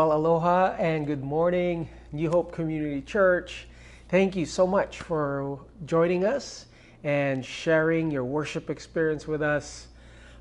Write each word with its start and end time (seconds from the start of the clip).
Well, 0.00 0.14
aloha 0.14 0.76
and 0.78 1.06
good 1.06 1.22
morning, 1.22 1.86
New 2.10 2.30
Hope 2.30 2.52
Community 2.52 3.02
Church. 3.02 3.68
Thank 4.08 4.34
you 4.34 4.46
so 4.46 4.66
much 4.66 5.00
for 5.00 5.58
joining 5.84 6.24
us 6.24 6.64
and 7.04 7.44
sharing 7.44 8.10
your 8.10 8.24
worship 8.24 8.70
experience 8.70 9.28
with 9.28 9.42
us. 9.42 9.88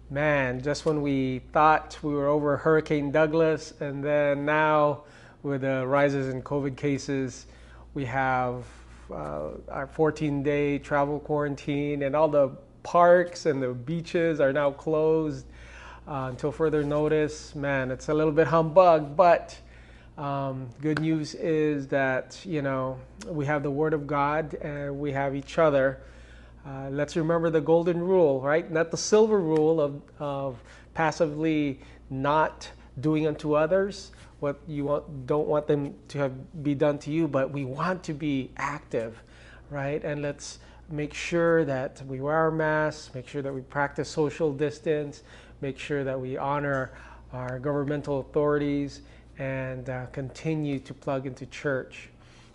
Man, 0.10 0.62
just 0.62 0.86
when 0.86 1.02
we 1.02 1.40
thought 1.52 2.00
we 2.02 2.14
were 2.14 2.28
over 2.28 2.56
Hurricane 2.56 3.12
Douglas, 3.12 3.74
and 3.82 4.02
then 4.02 4.46
now 4.46 5.02
with 5.44 5.60
the 5.60 5.86
rises 5.86 6.34
in 6.34 6.42
COVID 6.42 6.78
cases, 6.78 7.46
we 7.94 8.06
have 8.06 8.64
uh, 9.12 9.50
our 9.68 9.88
14 9.88 10.42
day 10.42 10.80
travel 10.80 11.20
quarantine, 11.20 12.04
and 12.04 12.16
all 12.16 12.30
the 12.30 12.48
parks 12.84 13.46
and 13.46 13.62
the 13.62 13.74
beaches 13.74 14.40
are 14.40 14.54
now 14.54 14.72
closed 14.72 15.46
uh, 16.10 16.28
until 16.30 16.52
further 16.52 16.84
notice. 16.84 17.54
Man, 17.54 17.92
it's 17.92 18.10
a 18.10 18.14
little 18.14 18.34
bit 18.34 18.48
humbug, 18.48 19.16
but 19.16 19.58
um, 20.18 20.68
good 20.82 21.00
news 21.00 21.36
is 21.36 21.88
that 21.90 22.40
you 22.44 22.62
know 22.62 23.00
we 23.28 23.46
have 23.46 23.62
the 23.62 23.72
Word 23.72 23.94
of 23.94 24.08
God 24.08 24.56
and 24.56 25.00
we 25.00 25.12
have 25.12 25.36
each 25.36 25.58
other. 25.60 26.02
Uh, 26.66 26.90
let's 26.90 27.16
remember 27.16 27.50
the 27.50 27.62
golden 27.62 28.02
rule, 28.02 28.42
right? 28.42 28.70
Not 28.70 28.92
the 28.92 28.98
silver 28.98 29.40
rule 29.40 29.80
of, 29.80 30.02
of 30.20 30.62
passively 30.94 31.80
not 32.10 32.70
doing 33.00 33.28
unto 33.28 33.54
others 33.54 34.12
what 34.40 34.60
you 34.68 34.86
want, 34.86 35.28
don't 35.28 35.48
want 35.48 35.68
them 35.68 35.94
to 36.10 36.18
have 36.18 36.64
be 36.64 36.74
done 36.74 36.98
to 37.00 37.12
you, 37.12 37.28
but 37.28 37.52
we 37.52 37.66
want 37.66 38.04
to 38.04 38.14
be 38.14 38.52
active, 38.58 39.22
right? 39.70 40.04
And 40.04 40.22
let's 40.22 40.60
make 40.90 41.14
sure 41.14 41.66
that 41.66 42.02
we 42.08 42.20
wear 42.20 42.36
our 42.36 42.52
masks, 42.52 43.14
make 43.14 43.28
sure 43.28 43.42
that 43.42 43.54
we 43.54 43.62
practice 43.62 44.10
social 44.10 44.52
distance, 44.52 45.24
make 45.62 45.78
sure 45.78 46.04
that 46.04 46.20
we 46.20 46.38
honor 46.38 46.92
our 47.34 47.60
governmental 47.60 48.20
authorities, 48.20 49.02
and 49.38 49.90
uh, 49.90 50.06
continue 50.08 50.80
to 50.80 50.94
plug 50.94 51.26
into 51.26 51.46
church. 51.46 52.10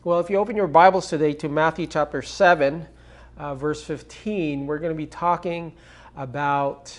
Well, 0.04 0.20
if 0.20 0.28
you 0.28 0.36
open 0.36 0.56
your 0.56 0.66
Bibles 0.66 1.08
today 1.08 1.32
to 1.34 1.48
Matthew 1.48 1.86
chapter 1.86 2.22
7, 2.22 2.86
uh, 3.38 3.54
verse 3.54 3.82
15, 3.82 4.66
we're 4.66 4.78
going 4.78 4.92
to 4.92 4.96
be 4.96 5.06
talking 5.06 5.72
about 6.16 6.96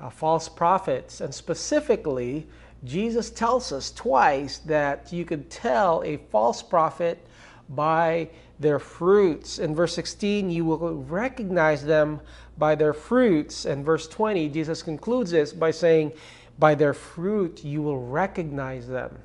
uh, 0.00 0.10
false 0.10 0.48
prophets. 0.48 1.20
And 1.20 1.34
specifically, 1.34 2.46
Jesus 2.84 3.30
tells 3.30 3.72
us 3.72 3.90
twice 3.90 4.58
that 4.58 5.12
you 5.12 5.24
could 5.24 5.50
tell 5.50 6.02
a 6.04 6.18
false 6.30 6.62
prophet 6.62 7.26
by 7.70 8.28
their 8.60 8.78
fruits. 8.78 9.58
In 9.58 9.74
verse 9.74 9.94
16, 9.94 10.50
you 10.50 10.64
will 10.64 11.02
recognize 11.04 11.84
them 11.84 12.20
by 12.58 12.74
their 12.74 12.92
fruits. 12.92 13.64
And 13.64 13.84
verse 13.84 14.06
20, 14.08 14.48
Jesus 14.48 14.82
concludes 14.82 15.30
this 15.30 15.52
by 15.52 15.70
saying, 15.70 16.12
By 16.58 16.74
their 16.74 16.94
fruit 16.94 17.64
you 17.64 17.82
will 17.82 18.00
recognize 18.00 18.86
them. 18.88 19.18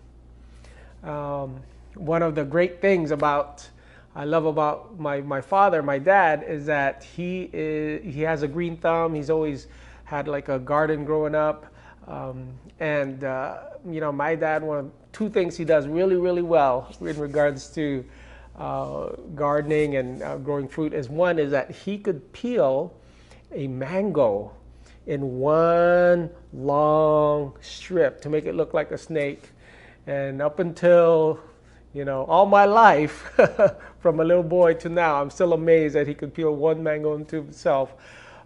Um, 1.04 1.62
one 1.96 2.22
of 2.22 2.36
the 2.36 2.44
great 2.44 2.82
things 2.82 3.12
about 3.12 3.68
I 4.16 4.26
love 4.26 4.46
about 4.46 5.00
my, 5.00 5.22
my 5.22 5.40
father, 5.40 5.84
my 5.84 6.00
dad, 6.00 6.44
is 6.48 6.66
that 6.66 7.04
he 7.04 7.50
is, 7.54 8.14
he 8.14 8.22
has 8.22 8.42
a 8.42 8.48
green 8.48 8.76
thumb. 8.76 9.14
He's 9.14 9.30
always 9.30 9.68
had 10.04 10.28
like 10.28 10.50
a 10.50 10.58
garden 10.58 11.06
growing 11.06 11.36
up. 11.36 11.68
Um, 12.08 12.50
and, 12.80 13.24
uh, 13.24 13.60
you 13.88 14.02
know, 14.02 14.12
my 14.12 14.36
dad, 14.36 14.64
one 14.64 14.78
of 14.78 14.92
two 15.14 15.30
things 15.30 15.56
he 15.56 15.64
does 15.64 15.88
really, 15.88 16.16
really 16.16 16.42
well 16.42 16.92
in 17.00 17.18
regards 17.20 17.70
to 17.76 18.04
uh, 18.58 19.10
gardening 19.36 19.96
and 19.96 20.22
uh, 20.24 20.38
growing 20.38 20.68
fruit 20.68 20.94
is 20.94 21.08
one 21.08 21.38
is 21.38 21.52
that 21.52 21.72
he 21.72 21.98
could 21.98 22.34
peel 22.34 22.94
a 23.52 23.68
mango 23.68 24.52
in 25.08 25.40
one 25.40 26.30
long 26.54 27.54
strip 27.62 28.22
to 28.22 28.30
make 28.30 28.46
it 28.46 28.56
look 28.56 28.74
like 28.74 28.92
a 28.92 28.98
snake. 28.98 29.50
And 30.08 30.42
up 30.42 30.60
until, 30.60 31.40
you 31.94 32.06
know, 32.06 32.26
all 32.26 32.46
my 32.46 32.66
life, 32.66 33.32
from 34.00 34.20
a 34.20 34.24
little 34.24 34.44
boy 34.44 34.76
to 34.76 34.90
now, 34.90 35.22
I'm 35.22 35.30
still 35.30 35.54
amazed 35.54 35.96
that 35.96 36.08
he 36.08 36.14
could 36.14 36.34
peel 36.34 36.56
one 36.56 36.82
mango 36.84 37.16
into 37.16 37.38
himself. 37.38 37.94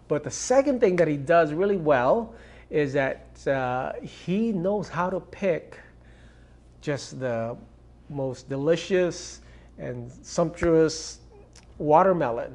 But 0.08 0.24
the 0.24 0.30
second 0.30 0.80
thing 0.80 0.96
that 0.96 1.08
he 1.08 1.16
does 1.16 1.52
really 1.52 1.76
well 1.76 2.34
is 2.70 2.92
that 2.94 3.46
uh, 3.46 3.92
he 4.00 4.52
knows 4.52 4.88
how 4.88 5.10
to 5.10 5.20
pick 5.20 5.78
just 6.80 7.20
the 7.20 7.56
most 8.08 8.48
delicious 8.48 9.40
and 9.78 10.10
sumptuous 10.22 11.20
watermelon. 11.78 12.54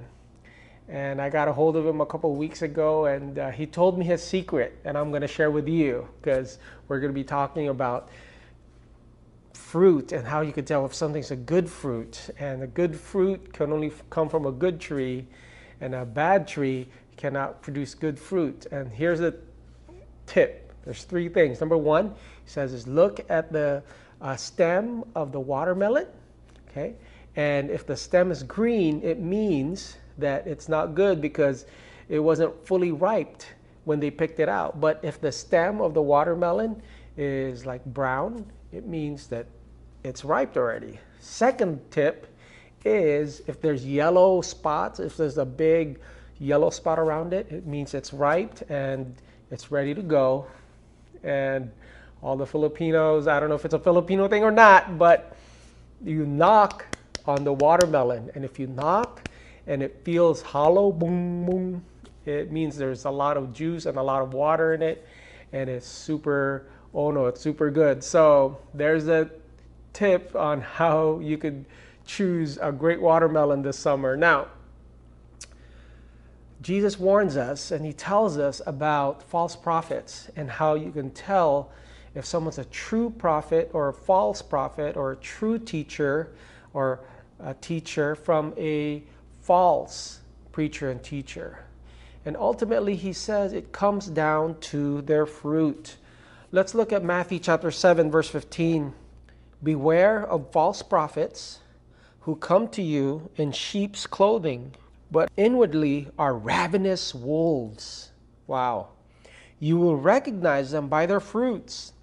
And 0.89 1.22
I 1.22 1.29
got 1.29 1.47
a 1.47 1.53
hold 1.53 1.75
of 1.75 1.85
him 1.85 2.01
a 2.01 2.05
couple 2.05 2.35
weeks 2.35 2.63
ago, 2.63 3.05
and 3.05 3.38
uh, 3.38 3.51
he 3.51 3.67
told 3.67 4.00
me 4.00 4.05
his 4.05 4.23
secret, 4.23 4.75
and 4.85 4.97
I'm 4.97 5.11
going 5.11 5.22
to 5.22 5.27
share 5.27 5.51
with 5.51 5.67
you 5.67 6.07
because 6.19 6.57
we're 6.88 7.00
going 7.00 7.11
to 7.11 7.16
be 7.16 7.23
talking 7.23 7.69
about 7.69 8.09
fruit 9.53 10.13
and 10.13 10.25
how 10.25 10.41
you 10.41 10.51
can 10.51 10.66
tell 10.66 10.83
if 10.88 10.95
something's 10.95 11.29
a 11.29 11.35
good 11.35 11.69
fruit. 11.69 12.31
And 12.39 12.63
a 12.63 12.67
good 12.67 13.00
fruit 13.00 13.53
can 13.53 13.72
only 13.72 13.91
come 14.09 14.29
from 14.29 14.47
a 14.47 14.51
good 14.51 14.79
tree, 14.79 15.27
and 15.79 15.94
a 15.94 16.05
bad 16.05 16.47
tree 16.47 16.88
cannot 17.17 17.61
produce 17.61 17.94
good 17.94 18.17
fruit. 18.17 18.66
And 18.71 18.91
here's 18.91 19.19
the 19.19 19.38
tip 20.25 20.73
there's 20.85 21.03
three 21.03 21.29
things. 21.29 21.59
Number 21.59 21.77
one, 21.77 22.07
he 22.07 22.50
says, 22.50 22.73
is 22.73 22.88
look 22.88 23.23
at 23.29 23.51
the 23.51 23.83
uh, 24.21 24.35
stem 24.35 25.03
of 25.13 25.31
the 25.31 25.39
watermelon. 25.39 26.07
Okay, 26.71 26.95
and 27.35 27.69
if 27.69 27.85
the 27.85 27.95
stem 27.95 28.31
is 28.31 28.41
green, 28.41 29.03
it 29.03 29.19
means 29.19 29.97
that 30.19 30.47
it's 30.47 30.69
not 30.69 30.96
good 30.96 31.22
because 31.22 31.66
it 32.07 32.19
wasn't 32.19 32.66
fully 32.66 32.91
ripe 32.91 33.44
when 33.85 34.00
they 34.00 34.12
picked 34.12 34.40
it 34.40 34.50
out. 34.50 34.80
But 34.80 35.00
if 35.03 35.19
the 35.19 35.31
stem 35.31 35.81
of 35.81 35.94
the 35.94 36.02
watermelon 36.02 36.81
is 37.18 37.66
like 37.66 37.84
brown, 37.85 38.46
it 38.72 38.88
means 38.88 39.28
that 39.28 39.47
it's 40.03 40.24
ripe 40.24 40.56
already. 40.57 41.00
Second 41.19 41.80
tip 41.91 42.28
is 42.85 43.41
if 43.47 43.62
there's 43.62 43.85
yellow 43.85 44.41
spots, 44.41 45.00
if 45.00 45.18
there's 45.18 45.38
a 45.38 45.46
big 45.46 46.00
yellow 46.40 46.69
spot 46.69 46.97
around 47.00 47.34
it, 47.34 47.51
it 47.51 47.68
means 47.68 47.94
it's 47.94 48.13
ripe 48.13 48.59
and 48.69 49.16
it's 49.51 49.72
ready 49.72 49.94
to 49.94 50.01
go. 50.01 50.47
And 51.24 51.72
all 52.22 52.38
the 52.38 52.46
Filipinos, 52.46 53.28
I 53.28 53.40
don't 53.40 53.50
know 53.50 53.56
if 53.56 53.66
it's 53.66 53.74
a 53.74 53.80
Filipino 53.80 54.28
thing 54.28 54.44
or 54.44 54.51
not, 54.51 54.97
but 54.97 55.36
you 56.03 56.25
knock 56.25 56.86
on 57.25 57.44
the 57.44 57.53
watermelon. 57.53 58.31
And 58.36 58.46
if 58.46 58.59
you 58.59 58.68
knock 58.68 59.28
and 59.69 59.84
it 59.84 60.02
feels 60.03 60.41
hollow, 60.41 60.91
boom, 60.91 61.46
boom, 61.46 61.85
it 62.25 62.52
means 62.52 62.75
there's 62.75 63.06
a 63.06 63.09
lot 63.09 63.38
of 63.38 63.53
juice 63.53 63.85
and 63.85 63.97
a 63.97 64.03
lot 64.03 64.22
of 64.22 64.34
water 64.34 64.74
in 64.74 64.81
it. 64.81 65.07
And 65.53 65.69
it's 65.69 65.88
super, 65.88 66.66
oh 66.94 67.12
no, 67.12 67.28
it's 67.28 67.40
super 67.40 67.69
good. 67.69 68.03
So 68.03 68.57
there's 68.74 69.07
a 69.07 69.30
tip 69.94 70.35
on 70.35 70.62
how 70.80 71.19
you 71.19 71.38
could 71.38 71.66
choose 72.06 72.57
a 72.62 72.72
great 72.72 73.00
watermelon 73.00 73.62
this 73.62 73.77
summer. 73.77 74.18
Now, 74.18 74.48
Jesus 76.62 77.00
warns 77.00 77.38
us 77.38 77.71
and 77.71 77.86
he 77.86 77.94
tells 77.94 78.39
us 78.39 78.62
about 78.66 79.21
false 79.21 79.56
prophets 79.56 80.30
and 80.36 80.50
how 80.50 80.74
you 80.74 80.92
can 80.92 81.12
tell 81.12 81.71
if 82.16 82.25
someone's 82.25 82.57
a 82.57 82.66
true 82.66 83.12
prophet 83.12 83.69
or 83.71 83.89
a 83.89 83.94
false 83.94 84.42
prophet 84.42 84.98
or 84.98 85.12
a 85.12 85.16
true 85.18 85.60
teacher 85.60 86.31
or 86.74 87.01
a 87.39 87.54
teacher 87.54 88.16
from 88.16 88.54
a 88.57 89.04
false 89.50 90.19
preacher 90.51 90.92
and 90.92 91.01
teacher. 91.01 91.57
And 92.24 92.38
ultimately, 92.38 92.96
he 92.96 93.12
says 93.12 93.51
it 93.51 93.72
comes 93.72 94.06
down 94.06 94.60
to 94.60 95.01
their 95.01 95.25
fruit. 95.25 95.96
Let's 96.51 96.75
look 96.75 96.94
at 96.94 97.04
Matthew 97.04 97.40
chapter 97.40 97.72
7, 97.72 98.12
verse 98.12 98.30
15. 98.30 98.94
Beware 99.63 100.24
of 100.28 100.51
false 100.51 100.84
prophets 100.84 101.62
who 102.19 102.36
come 102.36 102.68
to 102.68 102.84
you 102.84 103.31
in 103.38 103.51
sheep's 103.51 104.06
clothing, 104.06 104.75
but 105.10 105.31
inwardly 105.36 106.10
are 106.19 106.36
ravenous 106.36 107.16
wolves. 107.16 108.12
Wow. 108.45 108.90
You 109.60 109.78
will 109.78 109.98
recognize 109.98 110.69
them 110.69 110.90
by 110.90 111.07
their 111.07 111.19
fruits. 111.19 111.94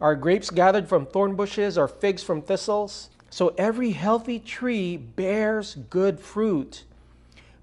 Are 0.00 0.16
grapes 0.16 0.48
gathered 0.48 0.88
from 0.88 1.04
thorn 1.04 1.36
bushes 1.36 1.76
or 1.76 1.86
figs 1.86 2.22
from 2.22 2.40
thistles? 2.40 3.10
So 3.36 3.52
every 3.58 3.90
healthy 3.90 4.38
tree 4.38 4.96
bears 4.96 5.74
good 5.90 6.18
fruit, 6.18 6.84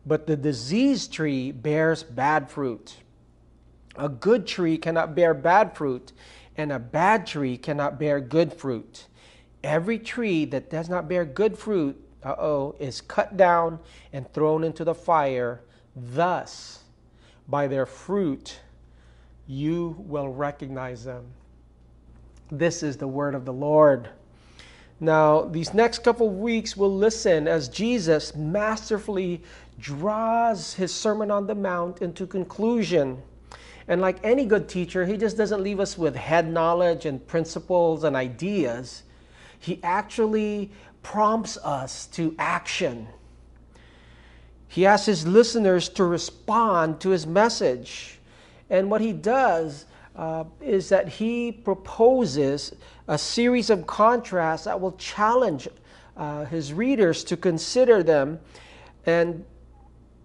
but 0.06 0.28
the 0.28 0.38
diseased 0.38 1.12
tree 1.12 1.52
bears 1.52 2.04
bad 2.04 2.48
fruit. 2.48 2.98
A 3.96 4.08
good 4.08 4.46
tree 4.46 4.78
cannot 4.78 5.16
bear 5.16 5.34
bad 5.34 5.76
fruit, 5.76 6.12
and 6.58 6.72
a 6.72 6.78
bad 6.78 7.26
tree 7.26 7.58
cannot 7.58 7.98
bear 7.98 8.20
good 8.20 8.54
fruit. 8.54 9.08
Every 9.64 9.98
tree 9.98 10.46
that 10.46 10.70
does 10.70 10.90
not 10.90 11.10
bear 11.10 11.26
good 11.26 11.58
fruit, 11.58 12.00
uh 12.22 12.36
oh, 12.38 12.76
is 12.78 13.02
cut 13.02 13.36
down 13.36 13.80
and 14.14 14.32
thrown 14.32 14.64
into 14.64 14.84
the 14.84 14.94
fire. 14.94 15.62
Thus, 15.96 16.84
by 17.48 17.66
their 17.66 17.88
fruit, 17.88 18.60
you 19.48 19.96
will 19.98 20.30
recognize 20.30 21.04
them. 21.04 21.26
This 22.52 22.84
is 22.84 22.96
the 22.96 23.08
word 23.08 23.34
of 23.34 23.46
the 23.46 23.54
Lord. 23.54 24.10
Now, 25.04 25.42
these 25.42 25.74
next 25.74 26.02
couple 26.02 26.28
of 26.28 26.36
weeks, 26.36 26.78
we'll 26.78 26.96
listen 26.96 27.46
as 27.46 27.68
Jesus 27.68 28.34
masterfully 28.38 29.44
draws 29.78 30.76
his 30.76 30.94
Sermon 30.94 31.30
on 31.30 31.46
the 31.46 31.56
Mount 31.56 32.02
into 32.02 32.26
conclusion. 32.26 33.22
And 33.90 34.00
like 34.00 34.18
any 34.24 34.46
good 34.46 34.70
teacher, 34.70 35.06
he 35.06 35.18
just 35.18 35.36
doesn't 35.36 35.62
leave 35.62 35.82
us 35.82 35.98
with 35.98 36.16
head 36.16 36.50
knowledge 36.50 37.06
and 37.06 37.26
principles 37.28 38.06
and 38.06 38.16
ideas. 38.16 39.04
He 39.60 39.82
actually 39.84 40.72
prompts 41.02 41.58
us 41.58 42.06
to 42.14 42.34
action. 42.40 43.10
He 44.70 44.86
asks 44.86 45.08
his 45.08 45.28
listeners 45.28 45.90
to 45.90 46.06
respond 46.06 47.02
to 47.02 47.10
his 47.10 47.28
message. 47.28 48.20
And 48.70 48.90
what 48.90 49.02
he 49.02 49.12
does 49.12 49.86
uh, 50.16 50.46
is 50.62 50.88
that 50.88 51.10
he 51.10 51.52
proposes 51.52 52.74
a 53.08 53.18
series 53.18 53.70
of 53.70 53.86
contrasts 53.86 54.66
that 54.66 54.80
will 54.80 54.94
challenge 54.94 55.68
uh, 56.16 56.46
his 56.46 56.74
readers 56.74 57.24
to 57.26 57.38
consider 57.38 58.04
them. 58.04 58.40
And 59.06 59.46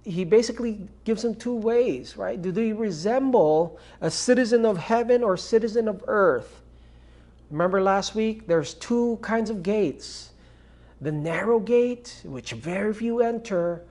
he 0.05 0.25
basically 0.25 0.89
gives 1.05 1.23
them 1.23 1.35
two 1.35 1.55
ways, 1.55 2.17
right? 2.17 2.41
Do 2.41 2.53
they 2.53 2.73
resemble 2.73 3.79
a 4.01 4.11
citizen 4.11 4.65
of 4.65 4.79
heaven 4.79 5.23
or 5.23 5.37
citizen 5.37 5.89
of 5.89 6.03
earth? 6.07 6.63
Remember 7.51 7.81
last 7.81 8.15
week? 8.15 8.47
There's 8.47 8.75
two 8.75 9.19
kinds 9.23 9.51
of 9.51 9.63
gates 9.63 10.31
the 11.01 11.13
narrow 11.13 11.61
gate, 11.61 12.21
which 12.25 12.53
very 12.53 12.93
few 12.93 13.21
enter, 13.21 13.85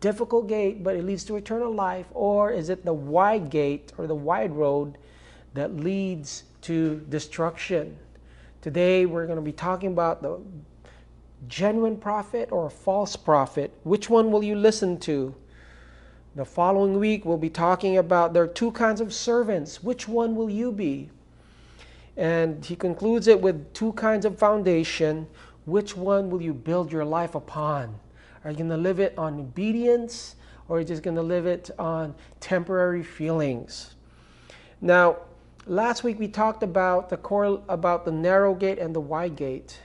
difficult 0.00 0.48
gate, 0.48 0.82
but 0.82 0.96
it 0.96 1.04
leads 1.04 1.24
to 1.24 1.36
eternal 1.36 1.72
life? 1.72 2.06
Or 2.12 2.50
is 2.50 2.70
it 2.70 2.84
the 2.84 2.94
wide 2.94 3.50
gate 3.50 3.92
or 3.98 4.06
the 4.06 4.14
wide 4.14 4.52
road 4.52 4.96
that 5.52 5.76
leads 5.76 6.44
to 6.62 7.04
destruction? 7.10 7.98
Today 8.64 9.04
we're 9.04 9.26
going 9.26 9.36
to 9.36 9.42
be 9.42 9.52
talking 9.52 9.92
about 9.92 10.22
the 10.22 10.40
genuine 11.48 11.98
prophet 11.98 12.48
or 12.50 12.70
false 12.70 13.14
prophet. 13.14 13.70
Which 13.82 14.08
one 14.08 14.32
will 14.32 14.42
you 14.42 14.56
listen 14.56 14.98
to? 15.00 15.34
The 16.34 16.46
following 16.46 16.98
week 16.98 17.26
we'll 17.26 17.36
be 17.36 17.50
talking 17.50 17.98
about 17.98 18.32
there 18.32 18.42
are 18.42 18.46
two 18.46 18.72
kinds 18.72 19.02
of 19.02 19.12
servants. 19.12 19.82
Which 19.82 20.08
one 20.08 20.34
will 20.34 20.48
you 20.48 20.72
be? 20.72 21.10
And 22.16 22.64
he 22.64 22.74
concludes 22.74 23.26
it 23.26 23.38
with 23.38 23.70
two 23.74 23.92
kinds 23.92 24.24
of 24.24 24.38
foundation. 24.38 25.26
Which 25.66 25.94
one 25.94 26.30
will 26.30 26.40
you 26.40 26.54
build 26.54 26.90
your 26.90 27.04
life 27.04 27.34
upon? 27.34 27.94
Are 28.46 28.50
you 28.50 28.56
going 28.56 28.70
to 28.70 28.78
live 28.78 28.98
it 28.98 29.12
on 29.18 29.40
obedience 29.40 30.36
or 30.70 30.78
are 30.78 30.80
you 30.80 30.86
just 30.86 31.02
going 31.02 31.16
to 31.16 31.22
live 31.22 31.44
it 31.44 31.70
on 31.78 32.14
temporary 32.40 33.02
feelings? 33.02 33.94
Now, 34.80 35.18
last 35.66 36.04
week 36.04 36.18
we 36.18 36.28
talked 36.28 36.62
about 36.62 37.08
the 37.08 37.16
core 37.16 37.62
about 37.68 38.04
the 38.04 38.12
narrow 38.12 38.54
gate 38.54 38.78
and 38.78 38.94
the 38.94 39.00
wide 39.00 39.36
gate. 39.36 39.80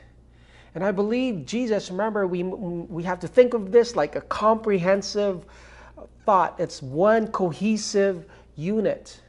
And 0.76 0.84
I 0.84 0.92
believe 0.92 1.46
Jesus, 1.46 1.90
remember, 1.90 2.28
we, 2.28 2.44
we 2.44 3.04
have 3.04 3.20
to 3.22 3.28
think 3.28 3.54
of 3.54 3.72
this 3.72 3.96
like 3.96 4.16
a 4.16 4.22
comprehensive 4.22 5.46
thought. 6.26 6.60
It's 6.60 6.81
one 6.81 7.28
cohesive 7.28 8.26
unit. 8.56 9.20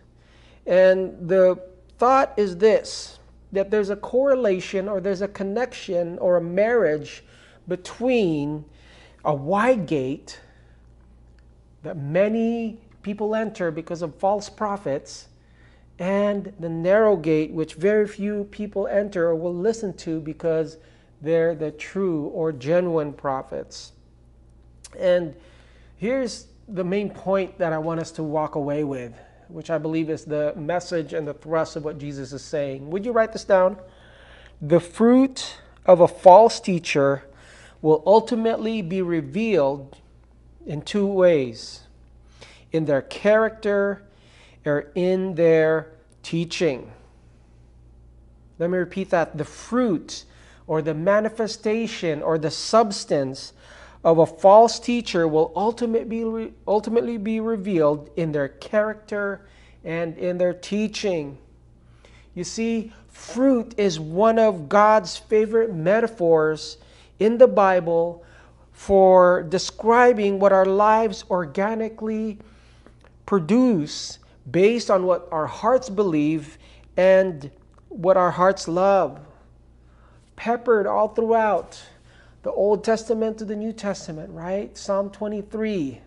And 0.67 1.29
the 1.29 1.61
thought 1.99 2.35
is 2.37 2.57
this 2.57 3.19
that 3.53 3.71
there's 3.71 3.91
a 3.91 3.97
correlation 3.97 4.89
or 4.89 5.01
there's 5.01 5.23
a 5.23 5.29
connection 5.29 6.19
or 6.19 6.37
a 6.37 6.41
marriage 6.41 7.25
between 7.67 8.65
a 9.25 9.35
wide 9.35 9.87
gate 9.87 10.41
that 11.83 11.97
many 11.97 12.79
people 13.03 13.35
enter 13.35 13.73
because 13.73 14.03
of 14.03 14.15
false 14.17 14.49
prophets 14.49 15.27
and 16.01 16.51
the 16.59 16.69
narrow 16.69 17.15
gate 17.15 17.53
which 17.53 17.75
very 17.75 18.09
few 18.09 18.45
people 18.45 18.89
enter 18.89 19.29
or 19.29 19.37
will 19.37 19.55
listen 19.55 19.93
to 19.93 20.19
because 20.19 20.79
they're 21.21 21.55
the 21.55 21.71
true 21.71 22.25
or 22.29 22.51
genuine 22.53 23.13
prophets. 23.13 23.93
And 24.99 25.35
here's 25.99 26.47
the 26.67 26.83
main 26.83 27.11
point 27.11 27.59
that 27.59 27.75
I 27.75 27.79
want 27.79 28.01
us 28.01 28.11
to 28.13 28.23
walk 28.23 28.55
away 28.55 28.83
with, 28.83 29.13
which 29.49 29.69
I 29.69 29.77
believe 29.77 30.09
is 30.09 30.25
the 30.25 30.55
message 30.57 31.13
and 31.13 31.29
the 31.29 31.35
thrust 31.35 31.77
of 31.77 31.85
what 31.85 31.99
Jesus 31.99 32.33
is 32.33 32.43
saying. 32.43 32.89
Would 32.91 33.05
you 33.05 33.13
write 33.13 33.35
this 33.35 33.45
down? 33.45 33.77
The 34.63 34.81
fruit 34.81 35.59
of 35.85 36.01
a 36.01 36.09
false 36.09 36.61
teacher 36.61 37.25
will 37.83 38.03
ultimately 38.07 38.81
be 38.81 39.03
revealed 39.03 39.99
in 40.65 40.81
two 40.81 41.07
ways 41.07 41.81
in 42.73 42.87
their 42.87 43.03
character 43.03 44.03
or 44.65 44.91
in 44.95 45.35
their 45.35 45.91
teaching. 46.23 46.91
Let 48.59 48.71
me 48.71 48.79
repeat 48.79 49.11
that. 49.11 49.37
The 49.39 49.45
fruit 49.45 50.25
or 50.67 50.83
the 50.83 50.95
manifestation 50.95 52.23
or 52.23 52.39
the 52.39 52.51
substance 52.51 53.53
of 54.05 54.19
a 54.19 54.27
false 54.27 54.79
teacher 54.79 55.27
will 55.29 55.53
ultimately 55.55 56.53
ultimately 56.67 57.19
be 57.19 57.41
revealed 57.41 58.11
in 58.17 58.33
their 58.33 58.49
character 58.49 59.47
and 59.85 60.17
in 60.19 60.39
their 60.39 60.55
teaching. 60.55 61.39
You 62.35 62.45
see, 62.45 62.93
fruit 63.09 63.75
is 63.77 63.99
one 63.99 64.39
of 64.39 64.69
God's 64.69 65.17
favorite 65.17 65.75
metaphors 65.75 66.79
in 67.19 67.39
the 67.39 67.49
Bible 67.49 68.25
for 68.73 69.43
describing 69.43 70.39
what 70.39 70.53
our 70.53 70.65
lives 70.65 71.25
organically 71.31 72.39
produce 73.27 74.19
based 74.51 74.91
on 74.91 75.05
what 75.05 75.29
our 75.31 75.47
hearts 75.47 75.89
believe 75.89 76.59
and 76.97 77.51
what 77.89 78.17
our 78.17 78.31
hearts 78.31 78.69
love. 78.69 79.21
Peppered 80.37 80.87
all 80.87 81.09
throughout 81.09 81.83
the 82.43 82.51
Old 82.51 82.83
Testament 82.83 83.39
to 83.39 83.45
the 83.45 83.57
New 83.57 83.73
Testament, 83.73 84.33
right? 84.33 84.77
Psalm 84.77 85.11
23. 85.11 86.01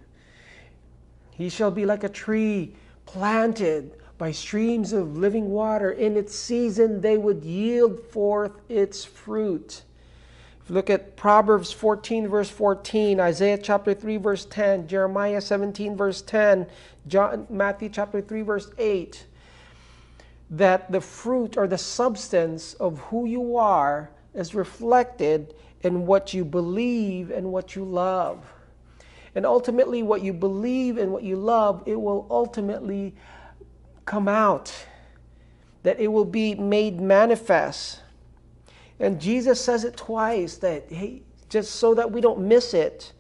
He 1.32 1.50
shall 1.50 1.72
be 1.72 1.86
like 1.86 2.04
a 2.04 2.10
tree 2.10 2.76
planted 3.06 3.96
by 4.18 4.32
streams 4.32 4.94
of 4.94 5.18
living 5.18 5.50
water. 5.50 5.92
In 5.92 6.18
its 6.18 6.36
season, 6.36 7.02
they 7.02 7.18
would 7.18 7.44
yield 7.44 8.00
forth 8.00 8.52
its 8.70 9.04
fruit. 9.04 9.84
If 10.64 10.70
you 10.70 10.76
look 10.76 10.90
at 10.90 11.18
Proverbs 11.18 11.74
14, 11.74 12.30
verse 12.30 12.50
14, 12.50 13.20
Isaiah 13.20 13.58
chapter 13.58 13.94
3, 13.94 14.16
verse 14.16 14.46
10, 14.46 14.88
Jeremiah 14.88 15.42
17, 15.42 15.98
verse 15.98 16.22
10, 16.22 16.68
John, 17.06 17.46
Matthew 17.50 17.90
chapter 17.90 18.22
3, 18.22 18.44
verse 18.44 18.72
8, 18.78 19.26
that 20.52 20.90
the 20.90 21.02
fruit 21.02 21.58
or 21.58 21.68
the 21.68 21.78
substance 21.78 22.76
of 22.76 22.98
who 23.00 23.26
you 23.26 23.58
are 23.58 24.10
is 24.34 24.56
reflected 24.56 25.54
in 25.82 26.06
what 26.06 26.34
you 26.34 26.46
believe 26.46 27.30
and 27.30 27.52
what 27.52 27.76
you 27.76 27.84
love. 27.84 28.54
And 29.36 29.46
ultimately, 29.46 30.02
what 30.02 30.22
you 30.22 30.32
believe 30.32 30.98
and 30.98 31.12
what 31.12 31.24
you 31.24 31.36
love, 31.36 31.84
it 31.86 32.00
will 32.00 32.26
ultimately 32.30 33.14
come 34.06 34.30
out, 34.30 34.74
that 35.82 36.00
it 36.00 36.08
will 36.08 36.24
be 36.24 36.56
made 36.56 37.02
manifest. 37.02 38.00
And 39.00 39.20
Jesus 39.20 39.60
says 39.60 39.84
it 39.84 39.98
twice 39.98 40.58
that, 40.58 40.92
hey, 40.92 41.24
just 41.50 41.76
so 41.76 41.94
that 41.94 42.12
we 42.12 42.22
don't 42.22 42.40
miss 42.40 42.74
it, 42.74 43.12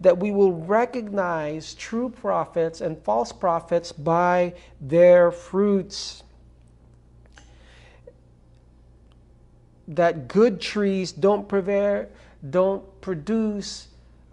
that 0.00 0.18
we 0.18 0.30
will 0.30 0.52
recognize 0.52 1.74
true 1.74 2.08
prophets 2.08 2.80
and 2.80 2.98
false 3.04 3.32
prophets 3.32 3.92
by 3.92 4.54
their 4.80 5.30
fruits. 5.30 6.22
That 9.88 10.28
good 10.28 10.60
trees 10.60 11.12
don't, 11.12 11.48
prevail, 11.48 12.06
don't 12.48 13.00
produce 13.00 13.88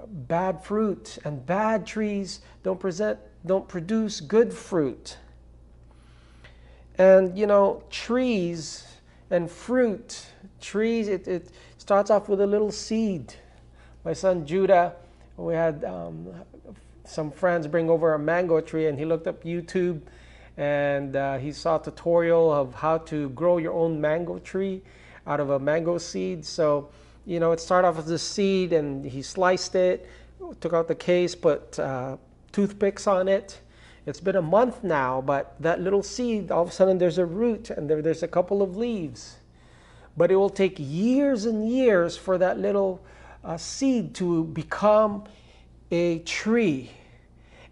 bad 0.07 0.63
fruit, 0.63 1.17
and 1.25 1.45
bad 1.45 1.85
trees 1.85 2.39
don't, 2.63 2.79
present, 2.79 3.19
don't 3.45 3.67
produce 3.67 4.21
good 4.21 4.53
fruit. 4.53 5.17
And 6.97 7.37
you 7.37 7.45
know, 7.45 7.83
trees 7.89 8.85
and 9.29 9.49
fruit 9.51 10.27
trees, 10.61 11.07
it, 11.07 11.27
it 11.27 11.51
starts 11.77 12.09
off 12.09 12.29
with 12.29 12.41
a 12.41 12.47
little 12.47 12.71
seed. 12.71 13.33
My 14.03 14.13
son 14.13 14.45
Judah, 14.45 14.93
we 15.37 15.53
had 15.53 15.83
um, 15.83 16.27
some 17.05 17.31
friends 17.31 17.67
bring 17.67 17.89
over 17.89 18.13
a 18.13 18.19
mango 18.19 18.61
tree, 18.61 18.87
and 18.87 18.97
he 18.97 19.05
looked 19.05 19.27
up 19.27 19.43
YouTube 19.43 20.01
and 20.57 21.15
uh, 21.15 21.37
he 21.37 21.51
saw 21.51 21.77
a 21.77 21.83
tutorial 21.83 22.51
of 22.51 22.73
how 22.73 22.97
to 22.97 23.29
grow 23.29 23.59
your 23.59 23.73
own 23.73 24.01
mango 24.01 24.39
tree 24.39 24.81
out 25.27 25.39
of 25.39 25.51
a 25.51 25.59
mango 25.59 25.99
seed. 25.99 26.43
So, 26.43 26.89
you 27.25 27.39
know, 27.39 27.51
it 27.51 27.59
started 27.59 27.87
off 27.87 27.99
as 27.99 28.09
a 28.09 28.17
seed, 28.17 28.73
and 28.73 29.05
he 29.05 29.21
sliced 29.21 29.75
it, 29.75 30.07
took 30.59 30.73
out 30.73 30.87
the 30.87 30.95
case, 30.95 31.35
put 31.35 31.77
uh, 31.77 32.17
toothpicks 32.51 33.05
on 33.05 33.27
it. 33.27 33.59
It's 34.07 34.19
been 34.19 34.37
a 34.37 34.41
month 34.41 34.83
now, 34.83 35.21
but 35.21 35.55
that 35.59 35.81
little 35.81 36.01
seed, 36.01 36.49
all 36.49 36.63
of 36.63 36.69
a 36.69 36.71
sudden, 36.71 36.97
there's 36.97 37.17
a 37.17 37.25
root 37.25 37.69
and 37.69 37.89
there, 37.89 38.01
there's 38.01 38.23
a 38.23 38.27
couple 38.27 38.61
of 38.61 38.77
leaves. 38.77 39.35
But 40.17 40.31
it 40.31 40.35
will 40.35 40.49
take 40.49 40.75
years 40.79 41.45
and 41.45 41.69
years 41.69 42.17
for 42.17 42.37
that 42.39 42.59
little 42.59 43.01
uh, 43.43 43.55
seed 43.55 44.15
to 44.15 44.45
become 44.45 45.25
a 45.91 46.19
tree. 46.19 46.91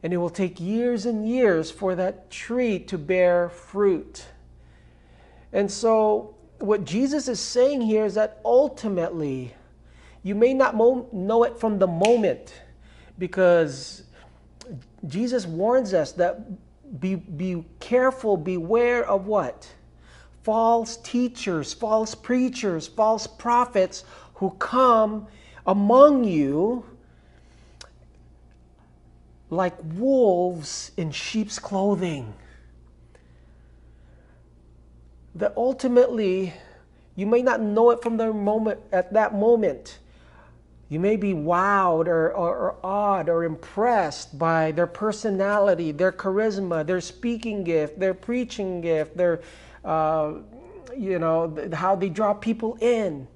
And 0.04 0.14
it 0.14 0.18
will 0.18 0.30
take 0.30 0.60
years 0.60 1.06
and 1.08 1.28
years 1.28 1.72
for 1.72 1.96
that 1.96 2.30
tree 2.30 2.80
to 2.80 2.98
bear 2.98 3.50
fruit. 3.50 4.26
And 5.52 5.72
so, 5.72 6.36
what 6.60 6.86
Jesus 6.86 7.28
is 7.28 7.40
saying 7.40 7.82
here 7.82 8.06
is 8.06 8.14
that 8.14 8.40
ultimately, 8.46 9.54
you 10.24 10.36
may 10.36 10.54
not 10.54 10.76
mo- 10.76 11.10
know 11.12 11.44
it 11.44 11.60
from 11.60 11.80
the 11.80 11.88
moment 11.88 12.54
because 13.18 14.04
Jesus 15.08 15.46
warns 15.46 15.94
us 15.94 16.12
that 16.14 16.46
be, 17.00 17.16
be 17.16 17.66
careful, 17.80 18.38
beware 18.38 19.08
of 19.08 19.28
what? 19.28 19.68
False 20.46 20.98
teachers, 20.98 21.74
false 21.74 22.14
preachers, 22.14 22.88
false 22.88 23.26
prophets 23.26 24.04
who 24.36 24.52
come 24.52 25.26
among 25.66 26.24
you 26.24 26.86
like 29.50 29.74
wolves 29.96 30.92
in 30.98 31.10
sheep's 31.10 31.58
clothing. 31.58 32.32
That 35.34 35.54
ultimately, 35.58 36.54
you 37.16 37.26
may 37.26 37.42
not 37.42 37.60
know 37.60 37.90
it 37.90 38.04
from 38.04 38.18
the 38.18 38.32
moment 38.32 38.80
at 38.92 39.14
that 39.14 39.34
moment. 39.34 39.98
You 40.90 41.00
may 41.00 41.16
be 41.16 41.34
wowed 41.34 42.06
or, 42.06 42.32
or, 42.32 42.56
or, 42.56 42.76
awed 42.84 43.30
or 43.30 43.46
impressed 43.46 44.38
by 44.38 44.72
their 44.74 44.86
personality, 44.86 45.92
their 45.92 46.12
charisma, 46.12 46.86
their 46.86 47.02
speaking 47.02 47.64
gift, 47.64 48.00
their 48.00 48.14
preaching 48.14 48.82
gift, 48.82 49.18
their, 49.18 49.42
uh, 49.86 50.34
you 50.98 51.20
know, 51.20 51.56
how 51.74 51.96
they 51.96 52.10
draw 52.10 52.34
people 52.34 52.78
in. 52.82 53.28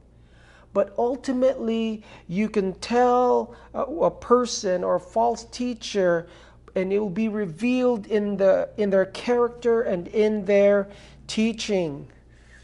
But 0.73 0.93
ultimately, 0.97 2.03
you 2.27 2.49
can 2.49 2.73
tell 2.75 3.55
a, 3.73 3.81
a 3.81 4.11
person 4.11 4.83
or 4.83 4.95
a 4.95 4.99
false 4.99 5.45
teacher, 5.45 6.27
and 6.75 6.93
it 6.93 6.99
will 6.99 7.09
be 7.09 7.27
revealed 7.27 8.07
in, 8.07 8.37
the, 8.37 8.69
in 8.77 8.89
their 8.89 9.05
character 9.05 9.81
and 9.81 10.07
in 10.09 10.45
their 10.45 10.89
teaching. 11.27 12.07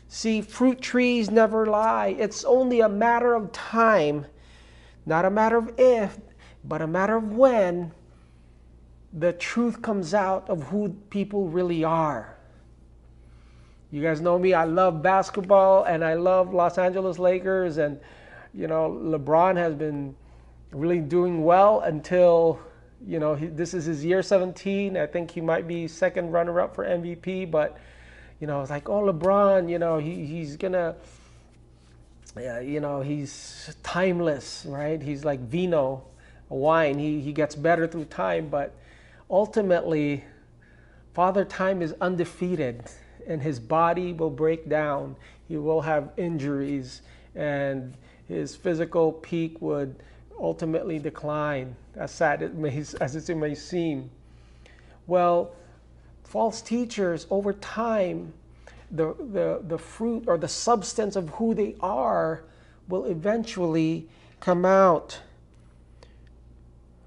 See, 0.07 0.41
fruit 0.41 0.81
trees 0.81 1.31
never 1.31 1.65
lie. 1.65 2.15
It's 2.19 2.45
only 2.45 2.81
a 2.81 2.89
matter 2.89 3.33
of 3.33 3.51
time, 3.51 4.25
not 5.05 5.25
a 5.25 5.29
matter 5.29 5.57
of 5.57 5.73
if, 5.79 6.17
but 6.63 6.81
a 6.81 6.87
matter 6.87 7.15
of 7.15 7.33
when 7.33 7.91
the 9.13 9.33
truth 9.33 9.81
comes 9.81 10.13
out 10.13 10.49
of 10.49 10.63
who 10.63 10.89
people 11.09 11.47
really 11.47 11.83
are. 11.83 12.34
You 13.95 14.01
guys 14.01 14.19
know 14.19 14.37
me. 14.37 14.53
I 14.53 14.65
love 14.65 15.01
basketball 15.01 15.85
and 15.85 16.03
I 16.03 16.15
love 16.15 16.53
Los 16.53 16.77
Angeles 16.77 17.17
Lakers. 17.17 17.77
And, 17.77 17.97
you 18.53 18.67
know, 18.67 18.89
LeBron 18.91 19.55
has 19.55 19.73
been 19.73 20.17
really 20.73 20.99
doing 20.99 21.45
well 21.45 21.79
until, 21.79 22.59
you 23.07 23.19
know, 23.19 23.35
he, 23.35 23.47
this 23.47 23.73
is 23.73 23.85
his 23.85 24.03
year 24.03 24.21
17. 24.21 24.97
I 24.97 25.07
think 25.07 25.31
he 25.31 25.39
might 25.39 25.65
be 25.65 25.87
second 25.87 26.33
runner 26.33 26.59
up 26.59 26.75
for 26.75 26.83
MVP. 26.83 27.49
But, 27.49 27.77
you 28.41 28.47
know, 28.47 28.59
it's 28.59 28.69
like, 28.69 28.89
oh, 28.89 29.01
LeBron, 29.01 29.69
you 29.69 29.79
know, 29.79 29.97
he, 29.97 30.25
he's 30.25 30.57
going 30.57 30.73
to, 30.73 30.97
you 32.65 32.81
know, 32.81 32.99
he's 32.99 33.77
timeless, 33.81 34.65
right? 34.67 35.01
He's 35.01 35.23
like 35.23 35.39
vino, 35.39 36.03
a 36.49 36.53
wine. 36.53 36.99
He, 36.99 37.21
he 37.21 37.31
gets 37.31 37.55
better 37.55 37.87
through 37.87 38.05
time. 38.05 38.49
But 38.49 38.75
ultimately, 39.29 40.25
Father 41.13 41.45
Time 41.45 41.81
is 41.81 41.95
undefeated 42.01 42.83
and 43.27 43.41
his 43.41 43.59
body 43.59 44.13
will 44.13 44.29
break 44.29 44.69
down. 44.69 45.15
He 45.47 45.57
will 45.57 45.81
have 45.81 46.11
injuries, 46.17 47.01
and 47.35 47.93
his 48.27 48.55
physical 48.55 49.11
peak 49.11 49.61
would 49.61 49.95
ultimately 50.39 50.99
decline, 50.99 51.75
as 51.95 52.11
sad 52.11 52.41
it 52.41 52.55
may, 52.55 52.75
as 52.99 53.29
it 53.29 53.35
may 53.35 53.55
seem. 53.55 54.09
Well, 55.07 55.53
false 56.23 56.61
teachers, 56.61 57.27
over 57.29 57.53
time, 57.53 58.33
the, 58.91 59.15
the, 59.31 59.61
the 59.67 59.77
fruit 59.77 60.25
or 60.27 60.37
the 60.37 60.47
substance 60.47 61.15
of 61.15 61.29
who 61.29 61.53
they 61.53 61.75
are 61.79 62.43
will 62.87 63.05
eventually 63.05 64.07
come 64.39 64.65
out. 64.65 65.21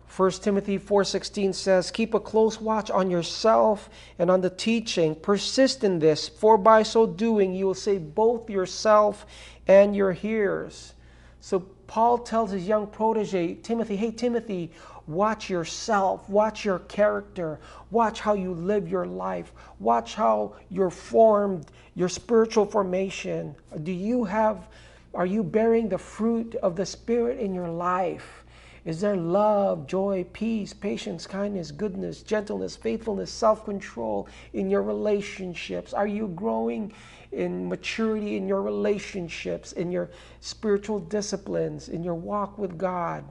1 0.09 0.43
Timothy 0.43 0.79
4:16 0.79 1.53
says, 1.53 1.91
"Keep 1.91 2.15
a 2.15 2.21
close 2.21 2.61
watch 2.61 2.91
on 2.91 3.11
yourself 3.11 3.89
and 4.19 4.31
on 4.31 4.41
the 4.41 4.51
teaching. 4.51 5.15
Persist 5.15 5.85
in 5.85 5.99
this, 5.99 6.29
for 6.29 6.57
by 6.59 6.83
so 6.83 7.07
doing 7.07 7.55
you 7.55 7.67
will 7.67 7.75
save 7.75 8.15
both 8.15 8.51
yourself 8.51 9.27
and 9.67 9.95
your 9.95 10.13
hearers." 10.13 10.95
So 11.41 11.63
Paul 11.87 12.19
tells 12.19 12.51
his 12.51 12.67
young 12.67 12.87
protege, 12.87 13.55
Timothy, 13.55 13.97
"Hey 13.97 14.11
Timothy, 14.11 14.73
watch 15.07 15.49
yourself, 15.49 16.29
watch 16.29 16.65
your 16.65 16.81
character, 16.81 17.61
watch 17.91 18.21
how 18.21 18.35
you 18.35 18.55
live 18.55 18.89
your 18.89 19.07
life, 19.07 19.53
watch 19.79 20.15
how 20.15 20.53
you're 20.69 20.91
formed, 20.91 21.67
your 21.95 22.09
spiritual 22.09 22.65
formation. 22.65 23.55
Do 23.83 23.93
you 23.93 24.25
have 24.25 24.69
are 25.15 25.27
you 25.27 25.43
bearing 25.43 25.89
the 25.89 25.99
fruit 25.99 26.55
of 26.57 26.77
the 26.77 26.87
spirit 26.87 27.39
in 27.39 27.55
your 27.55 27.69
life?" 27.69 28.45
Is 28.85 29.01
there 29.01 29.17
love, 29.17 29.87
joy, 29.87 30.25
peace, 30.33 30.73
patience, 30.73 31.27
kindness, 31.27 31.71
goodness, 31.71 32.23
gentleness, 32.23 32.77
faithfulness, 32.77 33.31
self 33.31 33.65
control 33.65 34.29
in 34.53 34.71
your 34.71 34.83
relationships? 34.83 35.93
Are 35.93 36.07
you 36.07 36.29
growing 36.29 36.93
in 37.33 37.69
maturity 37.69 38.37
in 38.37 38.49
your 38.49 38.63
relationships, 38.63 39.73
in 39.73 39.91
your 39.91 40.11
spiritual 40.41 40.99
disciplines, 41.01 41.89
in 41.89 42.03
your 42.03 42.15
walk 42.15 42.57
with 42.57 42.79
God? 42.79 43.25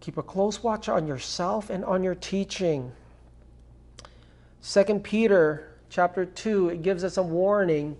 Keep 0.00 0.18
a 0.18 0.22
close 0.22 0.62
watch 0.62 0.88
on 0.88 1.06
yourself 1.06 1.70
and 1.70 1.84
on 1.84 2.04
your 2.04 2.14
teaching. 2.14 2.92
Second 4.60 5.02
Peter 5.02 5.72
chapter 5.88 6.24
2, 6.24 6.68
it 6.68 6.82
gives 6.82 7.02
us 7.02 7.16
a 7.16 7.22
warning 7.22 7.96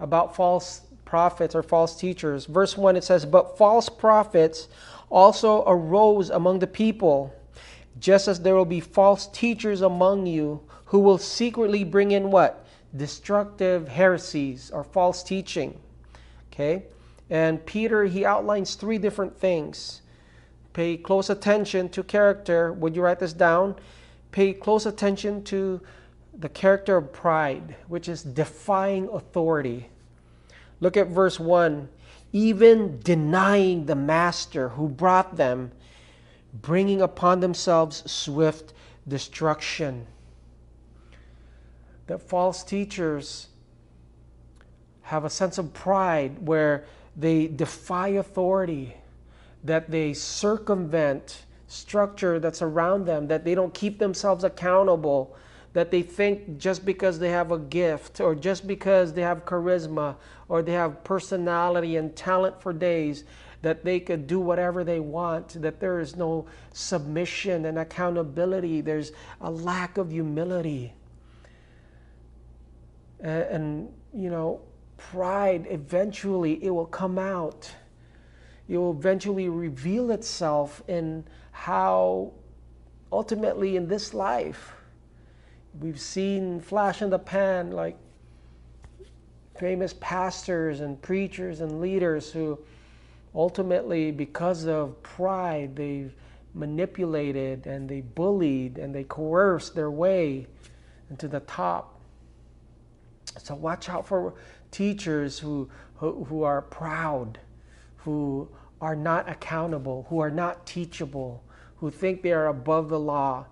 about 0.00 0.36
false 0.36 0.82
prophets 1.08 1.54
or 1.54 1.62
false 1.62 1.96
teachers. 1.96 2.44
Verse 2.44 2.76
1 2.76 2.94
it 2.94 3.02
says, 3.02 3.24
But 3.24 3.56
false 3.56 3.88
prophets 3.88 4.68
also 5.08 5.64
arose 5.66 6.28
among 6.28 6.58
the 6.58 6.66
people, 6.66 7.34
just 7.98 8.28
as 8.28 8.40
there 8.40 8.54
will 8.54 8.66
be 8.66 8.80
false 8.80 9.26
teachers 9.28 9.80
among 9.80 10.26
you 10.26 10.60
who 10.84 11.00
will 11.00 11.16
secretly 11.16 11.82
bring 11.82 12.10
in 12.10 12.30
what? 12.30 12.66
Destructive 12.94 13.88
heresies 13.88 14.70
or 14.70 14.84
false 14.84 15.22
teaching. 15.22 15.80
Okay? 16.52 16.84
And 17.30 17.64
Peter, 17.64 18.04
he 18.04 18.26
outlines 18.26 18.74
three 18.74 18.98
different 18.98 19.38
things. 19.38 20.02
Pay 20.74 20.98
close 20.98 21.30
attention 21.30 21.88
to 21.90 22.02
character. 22.02 22.72
Would 22.74 22.94
you 22.94 23.02
write 23.02 23.18
this 23.18 23.32
down? 23.32 23.76
Pay 24.30 24.52
close 24.52 24.84
attention 24.84 25.42
to 25.44 25.80
the 26.38 26.50
character 26.50 26.98
of 26.98 27.12
pride, 27.12 27.76
which 27.88 28.08
is 28.08 28.22
defying 28.22 29.08
authority. 29.08 29.88
Look 30.80 30.96
at 30.96 31.08
verse 31.08 31.40
1. 31.40 31.88
Even 32.32 33.00
denying 33.00 33.86
the 33.86 33.94
master 33.94 34.70
who 34.70 34.88
brought 34.88 35.36
them, 35.36 35.72
bringing 36.52 37.00
upon 37.00 37.40
themselves 37.40 38.10
swift 38.10 38.72
destruction. 39.06 40.06
That 42.06 42.22
false 42.22 42.62
teachers 42.62 43.48
have 45.02 45.24
a 45.24 45.30
sense 45.30 45.58
of 45.58 45.72
pride 45.72 46.46
where 46.46 46.84
they 47.16 47.46
defy 47.48 48.08
authority, 48.08 48.94
that 49.64 49.90
they 49.90 50.12
circumvent 50.12 51.44
structure 51.66 52.38
that's 52.38 52.62
around 52.62 53.06
them, 53.06 53.26
that 53.28 53.44
they 53.44 53.54
don't 53.54 53.74
keep 53.74 53.98
themselves 53.98 54.44
accountable, 54.44 55.36
that 55.78 55.92
they 55.92 56.02
think 56.02 56.58
just 56.58 56.84
because 56.84 57.20
they 57.20 57.30
have 57.30 57.52
a 57.52 57.58
gift 57.58 58.20
or 58.20 58.34
just 58.34 58.66
because 58.66 59.12
they 59.12 59.22
have 59.22 59.44
charisma 59.44 60.16
or 60.48 60.60
they 60.60 60.72
have 60.72 61.04
personality 61.04 61.94
and 61.94 62.16
talent 62.16 62.60
for 62.60 62.72
days 62.72 63.22
that 63.62 63.84
they 63.84 64.00
could 64.00 64.26
do 64.26 64.40
whatever 64.40 64.82
they 64.82 64.98
want, 64.98 65.50
that 65.62 65.78
there 65.78 66.00
is 66.00 66.16
no 66.16 66.44
submission 66.72 67.64
and 67.64 67.78
accountability, 67.78 68.80
there's 68.80 69.12
a 69.40 69.48
lack 69.48 69.98
of 69.98 70.10
humility. 70.10 70.92
And, 73.20 73.42
and, 73.44 73.92
you 74.12 74.30
know, 74.30 74.60
pride 74.96 75.64
eventually 75.70 76.54
it 76.60 76.70
will 76.70 76.86
come 76.86 77.20
out. 77.20 77.72
It 78.68 78.78
will 78.78 78.98
eventually 78.98 79.48
reveal 79.48 80.10
itself 80.10 80.82
in 80.88 81.22
how 81.52 82.32
ultimately 83.12 83.76
in 83.76 83.86
this 83.86 84.12
life 84.12 84.74
we've 85.80 86.00
seen 86.00 86.60
flash 86.60 87.02
in 87.02 87.10
the 87.10 87.18
pan 87.18 87.70
like 87.72 87.96
famous 89.58 89.94
pastors 90.00 90.80
and 90.80 91.00
preachers 91.02 91.60
and 91.60 91.80
leaders 91.80 92.32
who 92.32 92.58
ultimately, 93.34 94.10
because 94.10 94.66
of 94.66 95.00
pride, 95.02 95.76
they've 95.76 96.14
manipulated 96.54 97.66
and 97.66 97.88
they 97.88 98.00
bullied 98.00 98.78
and 98.78 98.94
they 98.94 99.04
coerced 99.04 99.74
their 99.74 99.90
way 99.90 100.46
into 101.10 101.28
the 101.28 101.40
top. 101.40 102.00
So 103.38 103.54
watch 103.54 103.88
out 103.88 104.06
for 104.06 104.34
teachers 104.70 105.38
who, 105.38 105.68
who, 105.96 106.24
who 106.24 106.42
are 106.42 106.62
proud, 106.62 107.38
who 107.96 108.48
are 108.80 108.96
not 108.96 109.28
accountable, 109.28 110.06
who 110.08 110.20
are 110.20 110.30
not 110.30 110.66
teachable, 110.66 111.42
who 111.76 111.90
think 111.90 112.22
they 112.22 112.32
are 112.32 112.48
above 112.48 112.88
the 112.88 112.98
law, 112.98 113.46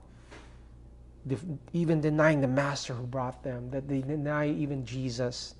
even 1.73 2.01
denying 2.01 2.41
the 2.41 2.49
master 2.49 2.95
who 2.95 3.07
brought 3.07 3.43
them, 3.43 3.71
that 3.71 3.89
they 3.89 4.01
deny 4.01 4.49
even 4.49 4.85
Jesus. 4.85 5.55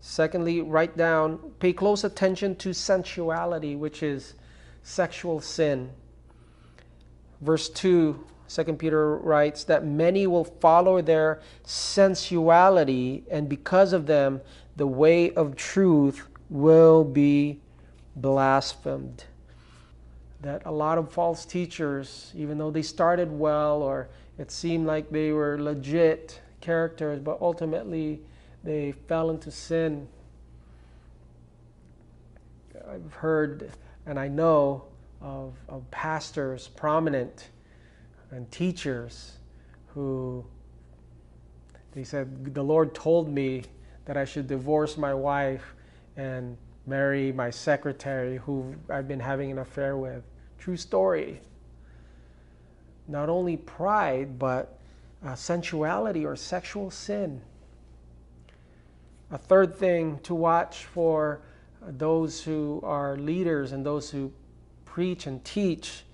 Secondly, 0.00 0.60
write 0.60 0.96
down, 0.96 1.38
pay 1.60 1.72
close 1.72 2.04
attention 2.04 2.56
to 2.56 2.72
sensuality, 2.72 3.76
which 3.76 4.02
is 4.02 4.34
sexual 4.82 5.40
sin. 5.40 5.90
Verse 7.40 7.68
2 7.68 8.24
Second 8.52 8.78
Peter 8.78 9.16
writes 9.16 9.64
that 9.64 9.86
many 9.86 10.26
will 10.26 10.44
follow 10.44 11.00
their 11.00 11.40
sensuality, 11.64 13.24
and 13.30 13.48
because 13.48 13.94
of 13.94 14.04
them, 14.04 14.42
the 14.76 14.86
way 14.86 15.30
of 15.30 15.56
truth 15.56 16.28
will 16.50 17.02
be 17.02 17.60
blasphemed. 18.14 19.24
That 20.42 20.60
a 20.66 20.70
lot 20.70 20.98
of 20.98 21.10
false 21.10 21.46
teachers, 21.46 22.30
even 22.36 22.58
though 22.58 22.70
they 22.70 22.82
started 22.82 23.32
well 23.32 23.80
or 23.80 24.10
it 24.38 24.50
seemed 24.50 24.86
like 24.86 25.10
they 25.10 25.32
were 25.32 25.60
legit 25.60 26.40
characters, 26.60 27.18
but 27.20 27.38
ultimately 27.40 28.20
they 28.64 28.92
fell 28.92 29.30
into 29.30 29.50
sin. 29.50 30.08
I've 32.88 33.12
heard 33.12 33.72
and 34.06 34.18
I 34.18 34.28
know 34.28 34.84
of, 35.20 35.54
of 35.68 35.88
pastors, 35.90 36.68
prominent, 36.68 37.50
and 38.30 38.50
teachers 38.50 39.38
who 39.88 40.44
they 41.92 42.04
said, 42.04 42.54
The 42.54 42.62
Lord 42.62 42.94
told 42.94 43.28
me 43.28 43.62
that 44.06 44.16
I 44.16 44.24
should 44.24 44.46
divorce 44.46 44.96
my 44.96 45.14
wife 45.14 45.74
and 46.16 46.56
marry 46.86 47.30
my 47.32 47.50
secretary 47.50 48.38
who 48.38 48.74
I've 48.88 49.06
been 49.06 49.20
having 49.20 49.50
an 49.52 49.58
affair 49.58 49.96
with. 49.96 50.24
True 50.58 50.76
story. 50.76 51.40
Not 53.08 53.28
only 53.28 53.56
pride, 53.56 54.38
but 54.38 54.78
uh, 55.24 55.34
sensuality 55.34 56.24
or 56.24 56.36
sexual 56.36 56.90
sin. 56.90 57.42
A 59.30 59.38
third 59.38 59.76
thing 59.76 60.18
to 60.24 60.34
watch 60.34 60.84
for 60.84 61.40
those 61.86 62.42
who 62.42 62.80
are 62.84 63.16
leaders 63.16 63.72
and 63.72 63.84
those 63.84 64.10
who 64.10 64.32
preach 64.84 65.26
and 65.26 65.44
teach 65.44 66.04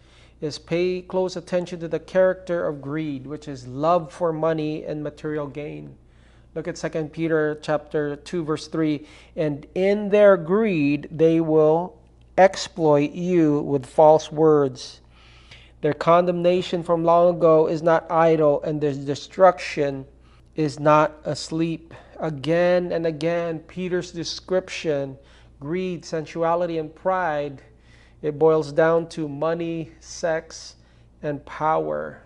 is 0.41 0.59
pay 0.59 1.03
close 1.03 1.37
attention 1.37 1.81
to 1.81 1.89
the 1.89 1.99
character 1.99 2.67
of 2.67 2.81
greed, 2.81 3.27
which 3.27 3.49
is 3.49 3.67
love 3.67 4.13
for 4.13 4.33
money 4.33 4.85
and 4.85 5.03
material 5.03 5.47
gain. 5.47 5.97
Look 6.55 6.69
at 6.69 6.77
2 6.77 7.11
Peter 7.13 7.59
chapter 7.61 8.17
2 8.17 8.45
verse 8.45 8.69
3, 8.69 9.07
and 9.37 9.67
in 9.75 10.11
their 10.11 10.37
greed 10.37 11.09
they 11.11 11.41
will 11.41 11.99
exploit 12.37 13.13
you 13.13 13.61
with 13.61 13.85
false 13.85 14.31
words. 14.31 15.01
Their 15.81 15.95
condemnation 15.95 16.83
from 16.83 17.05
long 17.05 17.37
ago 17.37 17.69
is 17.69 17.83
not 17.83 18.11
idle, 18.11 18.63
and 18.63 18.81
their 18.81 18.93
destruction 18.93 20.07
is 20.57 20.81
not 20.81 21.17
asleep. 21.25 21.95
Again 22.19 22.91
and 22.91 23.07
again, 23.07 23.61
Peter's 23.61 24.11
description 24.11 25.19
greed, 25.61 26.05
sensuality, 26.05 26.79
and 26.79 26.95
pride, 26.95 27.63
it 28.23 28.39
boils 28.39 28.73
down 28.73 29.09
to 29.09 29.29
money, 29.29 29.91
sex, 30.01 30.77
and 31.23 31.45
power. 31.47 32.23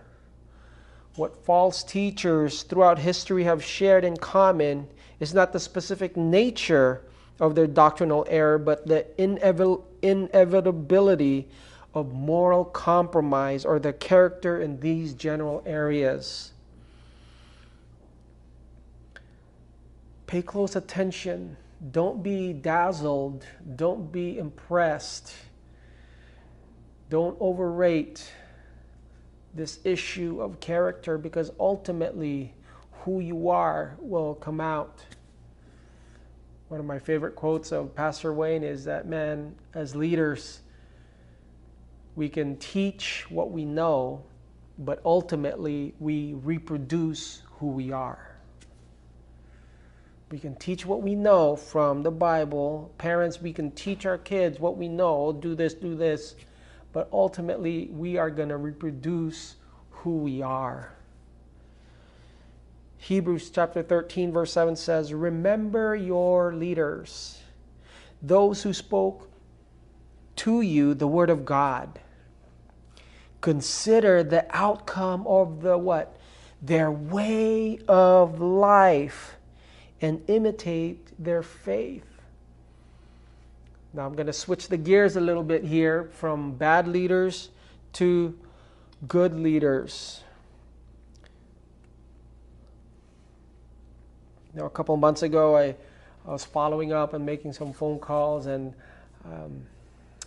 What 1.15 1.35
false 1.45 1.83
teachers 1.83 2.63
throughout 2.63 2.99
history 2.99 3.43
have 3.43 3.63
shared 3.63 4.03
in 4.03 4.17
common 4.17 4.87
is 5.19 5.33
not 5.33 5.53
the 5.53 5.59
specific 5.59 6.17
nature 6.17 7.05
of 7.39 7.55
their 7.55 7.67
doctrinal 7.67 8.25
error, 8.29 8.57
but 8.57 8.87
the 8.87 9.05
inevitability 10.01 11.47
of 11.93 12.13
moral 12.13 12.65
compromise 12.65 13.65
or 13.65 13.79
the 13.79 13.93
character 13.93 14.61
in 14.61 14.79
these 14.79 15.13
general 15.13 15.61
areas. 15.65 16.51
Pay 20.27 20.41
close 20.41 20.75
attention 20.75 21.57
don't 21.91 22.23
be 22.23 22.53
dazzled. 22.53 23.45
Don't 23.75 24.11
be 24.11 24.37
impressed. 24.37 25.33
Don't 27.09 27.35
overrate 27.41 28.31
this 29.53 29.79
issue 29.83 30.41
of 30.41 30.59
character 30.59 31.17
because 31.17 31.51
ultimately 31.59 32.53
who 33.03 33.19
you 33.19 33.49
are 33.49 33.97
will 33.99 34.35
come 34.35 34.61
out. 34.61 35.03
One 36.69 36.79
of 36.79 36.85
my 36.85 36.97
favorite 36.97 37.35
quotes 37.35 37.71
of 37.71 37.93
Pastor 37.93 38.33
Wayne 38.33 38.63
is 38.63 38.85
that, 38.85 39.05
man, 39.05 39.53
as 39.73 39.95
leaders, 39.95 40.61
we 42.15 42.29
can 42.29 42.57
teach 42.57 43.25
what 43.29 43.51
we 43.51 43.65
know, 43.65 44.23
but 44.77 45.01
ultimately 45.03 45.93
we 45.99 46.33
reproduce 46.33 47.41
who 47.59 47.67
we 47.67 47.91
are. 47.91 48.33
We 50.31 50.39
can 50.39 50.55
teach 50.55 50.85
what 50.85 51.03
we 51.03 51.13
know 51.15 51.55
from 51.55 52.01
the 52.01 52.11
Bible. 52.11 52.91
Parents, 52.97 53.41
we 53.41 53.53
can 53.53 53.71
teach 53.71 54.05
our 54.05 54.17
kids 54.17 54.59
what 54.59 54.77
we 54.77 54.87
know 54.87 55.31
do 55.31 55.53
this, 55.53 55.73
do 55.75 55.95
this. 55.95 56.35
But 56.91 57.07
ultimately, 57.11 57.89
we 57.91 58.17
are 58.17 58.29
going 58.29 58.49
to 58.49 58.57
reproduce 58.57 59.55
who 59.89 60.17
we 60.17 60.41
are. 60.41 60.93
Hebrews 62.97 63.49
chapter 63.49 63.83
13, 63.83 64.31
verse 64.31 64.53
7 64.53 64.75
says, 64.75 65.13
Remember 65.13 65.95
your 65.95 66.53
leaders, 66.53 67.41
those 68.21 68.63
who 68.63 68.73
spoke 68.73 69.29
to 70.37 70.61
you 70.61 70.93
the 70.93 71.07
word 71.07 71.29
of 71.29 71.45
God. 71.45 71.99
Consider 73.43 74.23
the 74.23 74.45
outcome 74.55 75.27
of 75.27 75.61
the 75.61 75.77
what? 75.77 76.15
Their 76.61 76.89
way 76.89 77.77
of 77.89 78.39
life 78.39 79.35
and 79.99 80.21
imitate 80.29 81.11
their 81.21 81.43
faith. 81.43 82.05
Now 83.93 84.05
I'm 84.05 84.13
going 84.13 84.27
to 84.27 84.33
switch 84.33 84.69
the 84.69 84.77
gears 84.77 85.17
a 85.17 85.19
little 85.19 85.43
bit 85.43 85.65
here 85.65 86.09
from 86.13 86.53
bad 86.53 86.87
leaders 86.87 87.49
to 87.93 88.33
good 89.09 89.35
leaders. 89.35 90.21
Now, 94.53 94.67
a 94.67 94.69
couple 94.69 94.95
months 94.95 95.21
ago, 95.21 95.57
I, 95.57 95.75
I 96.25 96.31
was 96.31 96.45
following 96.45 96.93
up 96.93 97.13
and 97.13 97.25
making 97.25 97.51
some 97.51 97.73
phone 97.73 97.99
calls, 97.99 98.45
and 98.45 98.73
um, 99.25 99.65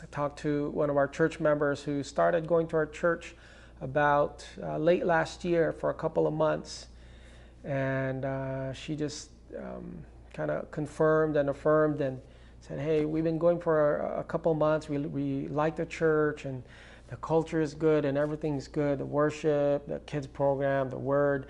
I 0.02 0.06
talked 0.10 0.38
to 0.40 0.70
one 0.70 0.90
of 0.90 0.96
our 0.96 1.08
church 1.08 1.40
members 1.40 1.82
who 1.82 2.02
started 2.02 2.46
going 2.46 2.66
to 2.68 2.76
our 2.76 2.86
church 2.86 3.34
about 3.80 4.46
uh, 4.62 4.78
late 4.78 5.06
last 5.06 5.44
year 5.44 5.72
for 5.72 5.90
a 5.90 5.94
couple 5.94 6.26
of 6.26 6.34
months. 6.34 6.86
And 7.64 8.24
uh, 8.24 8.72
she 8.72 8.94
just 8.94 9.30
um, 9.58 10.04
kind 10.34 10.50
of 10.50 10.70
confirmed 10.70 11.36
and 11.36 11.48
affirmed 11.48 12.00
and 12.00 12.20
said, 12.60 12.78
hey, 12.78 13.04
we've 13.04 13.24
been 13.24 13.38
going 13.38 13.58
for 13.58 13.98
a, 13.98 14.20
a 14.20 14.24
couple 14.24 14.52
months. 14.54 14.88
We, 14.88 14.98
we 14.98 15.48
like 15.48 15.76
the 15.76 15.86
church 15.86 16.44
and 16.44 16.62
the 17.08 17.16
culture 17.16 17.60
is 17.60 17.74
good 17.74 18.04
and 18.04 18.18
everything's 18.18 18.68
good 18.68 18.98
the 18.98 19.06
worship, 19.06 19.86
the 19.86 20.00
kids 20.00 20.26
program, 20.26 20.90
the 20.90 20.98
word. 20.98 21.46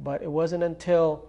But 0.00 0.22
it 0.22 0.30
wasn't 0.30 0.62
until 0.62 1.28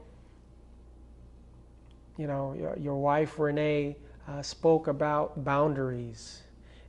you 2.17 2.27
know 2.27 2.53
your, 2.53 2.77
your 2.77 2.95
wife 2.95 3.39
Renee 3.39 3.95
uh, 4.27 4.41
spoke 4.41 4.87
about 4.87 5.43
boundaries 5.43 6.41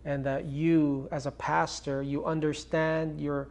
and 0.04 0.24
that 0.24 0.44
you 0.44 1.08
as 1.10 1.26
a 1.26 1.30
pastor 1.32 2.02
you 2.02 2.24
understand 2.24 3.20
your 3.20 3.48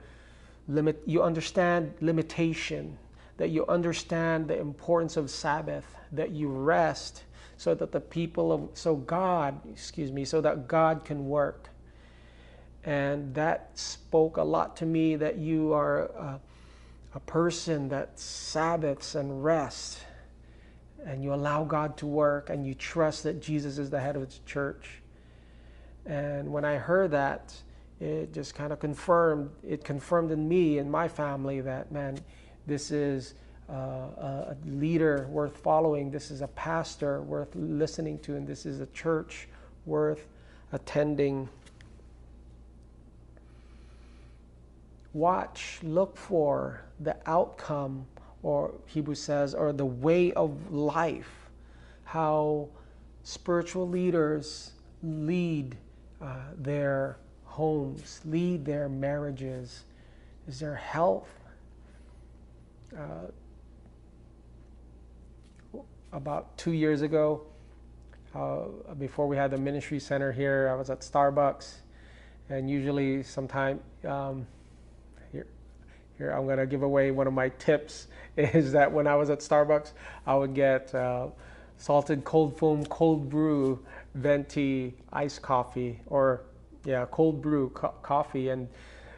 limit 0.67 1.01
you 1.05 1.21
understand 1.21 1.93
limitation 2.01 2.97
that 3.37 3.49
you 3.49 3.65
understand 3.67 4.47
the 4.47 4.59
importance 4.59 5.17
of 5.17 5.29
Sabbath, 5.29 5.95
that 6.11 6.31
you 6.31 6.47
rest 6.49 7.23
so 7.57 7.73
that 7.75 7.91
the 7.91 7.99
people 7.99 8.51
of, 8.51 8.69
so 8.73 8.95
God, 8.95 9.59
excuse 9.69 10.11
me, 10.11 10.25
so 10.25 10.41
that 10.41 10.67
God 10.67 11.05
can 11.05 11.27
work. 11.27 11.69
And 12.83 13.33
that 13.33 13.71
spoke 13.75 14.37
a 14.37 14.43
lot 14.43 14.75
to 14.77 14.85
me 14.85 15.15
that 15.15 15.37
you 15.37 15.73
are 15.73 16.05
a, 16.05 16.39
a 17.15 17.19
person 17.21 17.89
that 17.89 18.19
Sabbaths 18.19 19.15
and 19.15 19.43
rests 19.43 20.01
and 21.05 21.23
you 21.23 21.33
allow 21.33 21.63
God 21.63 21.97
to 21.97 22.07
work 22.07 22.49
and 22.49 22.65
you 22.65 22.73
trust 22.73 23.23
that 23.23 23.41
Jesus 23.41 23.77
is 23.77 23.89
the 23.89 23.99
head 23.99 24.15
of 24.15 24.27
the 24.27 24.39
church. 24.45 25.01
And 26.05 26.51
when 26.51 26.65
I 26.65 26.75
heard 26.75 27.11
that, 27.11 27.53
it 27.99 28.33
just 28.33 28.55
kind 28.55 28.73
of 28.73 28.79
confirmed, 28.79 29.49
it 29.67 29.83
confirmed 29.83 30.31
in 30.31 30.47
me 30.47 30.79
and 30.79 30.91
my 30.91 31.07
family 31.07 31.61
that, 31.61 31.91
man, 31.91 32.17
this 32.67 32.91
is 32.91 33.35
uh, 33.69 33.73
a 33.73 34.57
leader 34.65 35.27
worth 35.29 35.57
following. 35.57 36.11
This 36.11 36.31
is 36.31 36.41
a 36.41 36.47
pastor 36.49 37.21
worth 37.21 37.55
listening 37.55 38.19
to. 38.19 38.35
And 38.35 38.45
this 38.45 38.65
is 38.65 38.81
a 38.81 38.87
church 38.87 39.47
worth 39.85 40.27
attending. 40.71 41.47
Watch, 45.13 45.79
look 45.83 46.17
for 46.17 46.81
the 46.99 47.15
outcome, 47.25 48.05
or 48.43 48.73
Hebrew 48.85 49.15
says, 49.15 49.55
or 49.55 49.73
the 49.73 49.85
way 49.85 50.31
of 50.33 50.71
life, 50.71 51.49
how 52.03 52.69
spiritual 53.23 53.87
leaders 53.87 54.71
lead 55.01 55.77
uh, 56.21 56.35
their 56.57 57.17
homes, 57.45 58.21
lead 58.25 58.65
their 58.65 58.87
marriages. 58.89 59.85
Is 60.47 60.59
there 60.59 60.75
health? 60.75 61.29
uh, 62.97 63.27
about 66.11 66.57
two 66.57 66.71
years 66.71 67.01
ago, 67.01 67.41
uh, 68.35 68.65
before 68.99 69.27
we 69.27 69.35
had 69.35 69.51
the 69.51 69.57
ministry 69.57 69.99
center 69.99 70.31
here, 70.31 70.69
I 70.71 70.75
was 70.75 70.89
at 70.89 71.01
Starbucks, 71.01 71.75
and 72.49 72.69
usually 72.69 73.23
sometime 73.23 73.79
um, 74.05 74.45
here, 76.23 76.31
I'm 76.31 76.45
going 76.45 76.57
to 76.57 76.65
give 76.65 76.83
away 76.83 77.11
one 77.11 77.27
of 77.27 77.33
my 77.33 77.49
tips 77.49 78.07
is 78.37 78.71
that 78.71 78.91
when 78.91 79.07
I 79.07 79.15
was 79.15 79.29
at 79.29 79.39
Starbucks, 79.39 79.91
I 80.25 80.35
would 80.35 80.53
get 80.53 80.95
uh, 80.95 81.27
salted 81.77 82.23
cold 82.23 82.57
foam 82.57 82.85
cold 82.85 83.29
brew 83.29 83.83
venti 84.15 84.95
iced 85.11 85.41
coffee 85.41 85.99
or 86.07 86.43
yeah 86.85 87.05
cold 87.11 87.41
brew 87.41 87.69
co- 87.69 87.93
coffee 88.01 88.49
and 88.49 88.67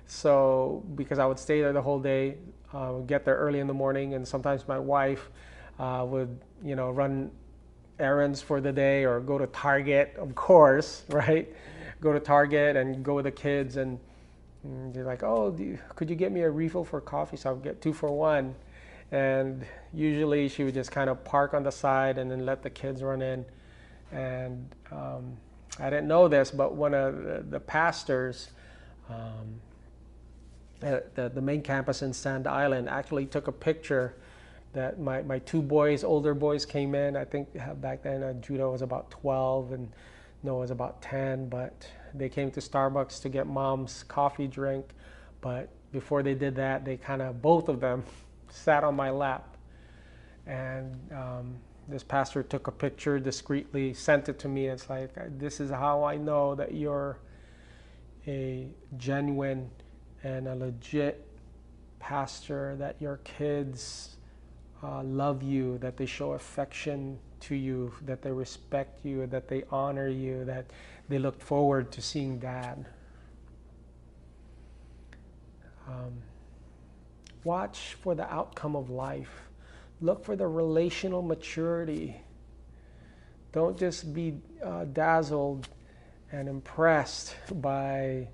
so 0.07 0.83
because 0.95 1.19
I 1.19 1.25
would 1.25 1.39
stay 1.39 1.61
there 1.61 1.73
the 1.73 1.81
whole 1.81 1.99
day, 1.99 2.37
uh, 2.73 2.99
get 2.99 3.25
there 3.25 3.35
early 3.35 3.59
in 3.59 3.65
the 3.67 3.73
morning, 3.73 4.13
and 4.13 4.27
sometimes 4.27 4.67
my 4.67 4.77
wife 4.77 5.29
uh, 5.79 6.05
would 6.07 6.39
you 6.63 6.75
know 6.75 6.91
run 6.91 7.31
errands 7.99 8.41
for 8.41 8.61
the 8.61 8.71
day 8.71 9.03
or 9.03 9.19
go 9.19 9.37
to 9.37 9.47
Target, 9.47 10.15
of 10.17 10.35
course, 10.35 11.05
right? 11.09 11.51
Go 12.01 12.13
to 12.13 12.19
Target 12.19 12.75
and 12.75 13.03
go 13.03 13.15
with 13.15 13.25
the 13.25 13.31
kids 13.31 13.77
and 13.77 13.99
and 14.65 14.93
they're 14.93 15.05
like, 15.05 15.23
oh, 15.23 15.55
you, 15.57 15.77
could 15.95 16.09
you 16.09 16.15
get 16.15 16.31
me 16.31 16.41
a 16.41 16.49
refill 16.49 16.83
for 16.83 16.99
coffee? 16.99 17.37
So 17.37 17.51
I'll 17.51 17.55
get 17.55 17.81
two 17.81 17.93
for 17.93 18.11
one. 18.11 18.55
And 19.11 19.65
usually 19.93 20.49
she 20.49 20.63
would 20.63 20.73
just 20.73 20.91
kind 20.91 21.09
of 21.09 21.23
park 21.23 21.53
on 21.53 21.63
the 21.63 21.71
side 21.71 22.17
and 22.17 22.29
then 22.29 22.45
let 22.45 22.63
the 22.63 22.69
kids 22.69 23.03
run 23.03 23.21
in. 23.21 23.45
And 24.11 24.67
um, 24.91 25.37
I 25.79 25.89
didn't 25.89 26.07
know 26.07 26.27
this, 26.27 26.49
but 26.51 26.73
one 26.73 26.93
of 26.93 27.23
the, 27.23 27.45
the 27.47 27.59
pastors 27.59 28.49
um, 29.09 29.61
at 30.81 31.13
the, 31.15 31.29
the 31.29 31.41
main 31.41 31.61
campus 31.61 32.01
in 32.01 32.13
Sand 32.13 32.47
Island 32.47 32.89
actually 32.89 33.27
took 33.27 33.47
a 33.47 33.51
picture 33.51 34.15
that 34.73 34.99
my, 34.99 35.21
my 35.21 35.39
two 35.39 35.61
boys, 35.61 36.03
older 36.03 36.33
boys, 36.33 36.65
came 36.65 36.95
in. 36.95 37.15
I 37.15 37.23
think 37.23 37.49
back 37.79 38.03
then 38.03 38.23
uh, 38.23 38.33
Judah 38.33 38.69
was 38.69 38.81
about 38.81 39.11
12 39.11 39.71
and 39.71 39.91
Noah 40.45 40.59
was 40.59 40.71
about 40.71 41.01
10, 41.01 41.49
but 41.49 41.87
they 42.13 42.29
came 42.29 42.51
to 42.51 42.59
Starbucks 42.59 43.21
to 43.23 43.29
get 43.29 43.47
mom's 43.47 44.03
coffee 44.03 44.47
drink, 44.47 44.85
but 45.41 45.69
before 45.91 46.23
they 46.23 46.33
did 46.33 46.55
that, 46.55 46.85
they 46.85 46.97
kind 46.97 47.21
of, 47.21 47.41
both 47.41 47.67
of 47.67 47.79
them, 47.79 48.03
sat 48.49 48.83
on 48.83 48.95
my 48.95 49.09
lap. 49.09 49.57
And 50.45 51.11
um, 51.11 51.55
this 51.87 52.03
pastor 52.03 52.43
took 52.43 52.67
a 52.67 52.71
picture 52.71 53.19
discreetly, 53.19 53.93
sent 53.93 54.29
it 54.29 54.39
to 54.39 54.47
me. 54.47 54.67
It's 54.67 54.89
like, 54.89 55.11
this 55.39 55.59
is 55.59 55.71
how 55.71 56.03
I 56.03 56.17
know 56.17 56.55
that 56.55 56.73
you're 56.73 57.17
a 58.27 58.67
genuine 58.97 59.69
and 60.23 60.47
a 60.47 60.55
legit 60.55 61.27
pastor, 61.99 62.75
that 62.77 62.95
your 62.99 63.17
kids 63.23 64.14
uh, 64.83 65.03
love 65.03 65.41
you, 65.41 65.77
that 65.79 65.97
they 65.97 66.05
show 66.05 66.33
affection 66.33 67.17
to 67.41 67.55
you, 67.55 67.91
that 68.05 68.21
they 68.21 68.31
respect 68.31 69.05
you, 69.05 69.27
that 69.27 69.47
they 69.47 69.63
honor 69.71 70.07
you, 70.07 70.45
that 70.45 70.65
they 71.09 71.19
look 71.19 71.41
forward 71.41 71.91
to 71.91 72.01
seeing 72.01 72.39
dad. 72.39 72.85
Um, 75.87 76.13
watch 77.43 77.95
for 78.01 78.15
the 78.15 78.31
outcome 78.33 78.75
of 78.75 78.89
life. 78.89 79.49
Look 80.01 80.25
for 80.25 80.35
the 80.35 80.47
relational 80.47 81.21
maturity. 81.21 82.17
Don't 83.51 83.77
just 83.77 84.13
be 84.13 84.39
uh, 84.63 84.85
dazzled 84.85 85.69
and 86.31 86.49
impressed 86.49 87.35
by 87.61 88.27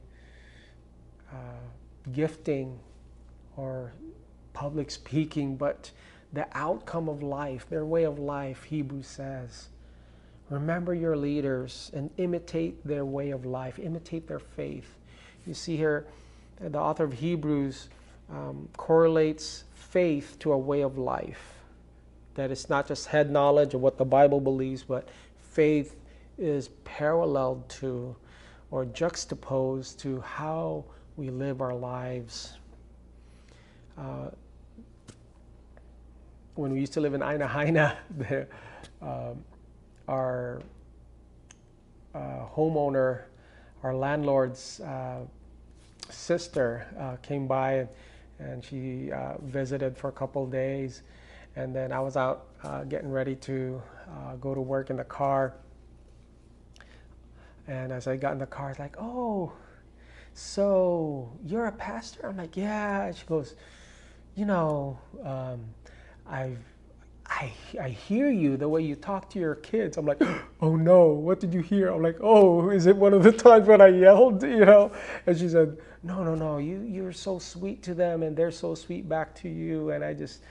uh, 1.31 1.35
gifting 2.11 2.79
or 3.57 3.93
public 4.53 4.89
speaking, 4.89 5.55
but 5.55 5.91
the 6.33 6.47
outcome 6.53 7.09
of 7.09 7.21
life, 7.21 7.67
their 7.69 7.85
way 7.85 8.03
of 8.03 8.19
life, 8.19 8.63
Hebrews 8.63 9.07
says. 9.07 9.67
Remember 10.49 10.93
your 10.93 11.15
leaders 11.15 11.91
and 11.93 12.09
imitate 12.17 12.85
their 12.85 13.05
way 13.05 13.31
of 13.31 13.45
life, 13.45 13.79
imitate 13.79 14.27
their 14.27 14.39
faith. 14.39 14.97
You 15.47 15.53
see 15.53 15.77
here, 15.77 16.05
the 16.59 16.79
author 16.79 17.05
of 17.05 17.13
Hebrews 17.13 17.89
um, 18.29 18.67
correlates 18.77 19.63
faith 19.73 20.37
to 20.39 20.53
a 20.53 20.57
way 20.57 20.81
of 20.81 20.97
life. 20.97 21.53
That 22.35 22.51
it's 22.51 22.69
not 22.69 22.87
just 22.87 23.07
head 23.07 23.31
knowledge 23.31 23.73
of 23.73 23.81
what 23.81 23.97
the 23.97 24.05
Bible 24.05 24.39
believes, 24.39 24.83
but 24.83 25.09
faith 25.39 25.95
is 26.37 26.69
paralleled 26.85 27.67
to 27.69 28.15
or 28.71 28.85
juxtaposed 28.85 29.99
to 29.99 30.21
how 30.21 30.85
we 31.17 31.29
live 31.29 31.61
our 31.61 31.75
lives. 31.75 32.57
Uh, 33.97 34.29
when 36.55 36.71
we 36.71 36.79
used 36.79 36.93
to 36.93 37.01
live 37.01 37.13
in 37.13 37.21
Aina 37.23 37.47
Haina, 37.47 37.95
the, 38.17 38.47
um, 39.01 39.43
our 40.07 40.61
uh, 42.13 42.45
homeowner, 42.55 43.23
our 43.83 43.95
landlord's 43.95 44.79
uh, 44.81 45.19
sister 46.09 46.87
uh, 46.99 47.15
came 47.17 47.47
by 47.47 47.87
and, 48.39 48.63
she 48.63 49.11
uh, 49.11 49.33
visited 49.43 49.95
for 49.95 50.09
a 50.09 50.11
couple 50.11 50.45
days. 50.47 51.03
And 51.55 51.75
then 51.75 51.91
I 51.91 51.99
was 51.99 52.17
out 52.17 52.47
uh, 52.63 52.83
getting 52.85 53.11
ready 53.11 53.35
to 53.35 53.81
uh, 54.09 54.35
go 54.37 54.55
to 54.55 54.61
work 54.61 54.89
in 54.89 54.97
the 54.97 55.03
car. 55.03 55.53
And 57.67 57.91
as 57.91 58.07
I 58.07 58.15
got 58.15 58.33
in 58.33 58.39
the 58.39 58.47
car, 58.47 58.71
it's 58.71 58.79
like, 58.79 58.95
oh, 58.97 59.53
so 60.33 61.31
you're 61.45 61.67
a 61.67 61.71
pastor? 61.71 62.27
I'm 62.27 62.37
like, 62.37 62.57
yeah. 62.57 63.05
And 63.05 63.15
she 63.15 63.25
goes, 63.25 63.55
you 64.35 64.45
know, 64.45 64.97
um, 65.23 65.61
I've 66.27 66.57
I, 67.31 67.53
I 67.81 67.89
hear 67.89 68.29
you 68.29 68.57
the 68.57 68.67
way 68.67 68.81
you 68.81 68.95
talk 68.95 69.29
to 69.31 69.39
your 69.39 69.55
kids. 69.55 69.97
I'm 69.97 70.05
like, 70.05 70.21
oh 70.61 70.75
no, 70.75 71.07
what 71.07 71.39
did 71.39 71.53
you 71.53 71.61
hear? 71.61 71.89
I'm 71.89 72.01
like, 72.01 72.17
oh, 72.19 72.69
is 72.69 72.87
it 72.87 72.95
one 72.95 73.13
of 73.13 73.23
the 73.23 73.31
times 73.47 73.67
when 73.67 73.79
I 73.81 73.87
yelled, 73.87 74.43
you 74.43 74.65
know? 74.65 74.91
And 75.25 75.37
she 75.37 75.47
said, 75.47 75.77
no, 76.03 76.23
no, 76.23 76.35
no, 76.35 76.57
you, 76.57 76.81
you're 76.81 77.13
so 77.13 77.39
sweet 77.39 77.81
to 77.83 77.93
them 77.93 78.23
and 78.23 78.35
they're 78.35 78.51
so 78.51 78.75
sweet 78.75 79.07
back 79.07 79.33
to 79.35 79.49
you. 79.49 79.91
And 79.91 80.03
I 80.03 80.13
just 80.13 80.41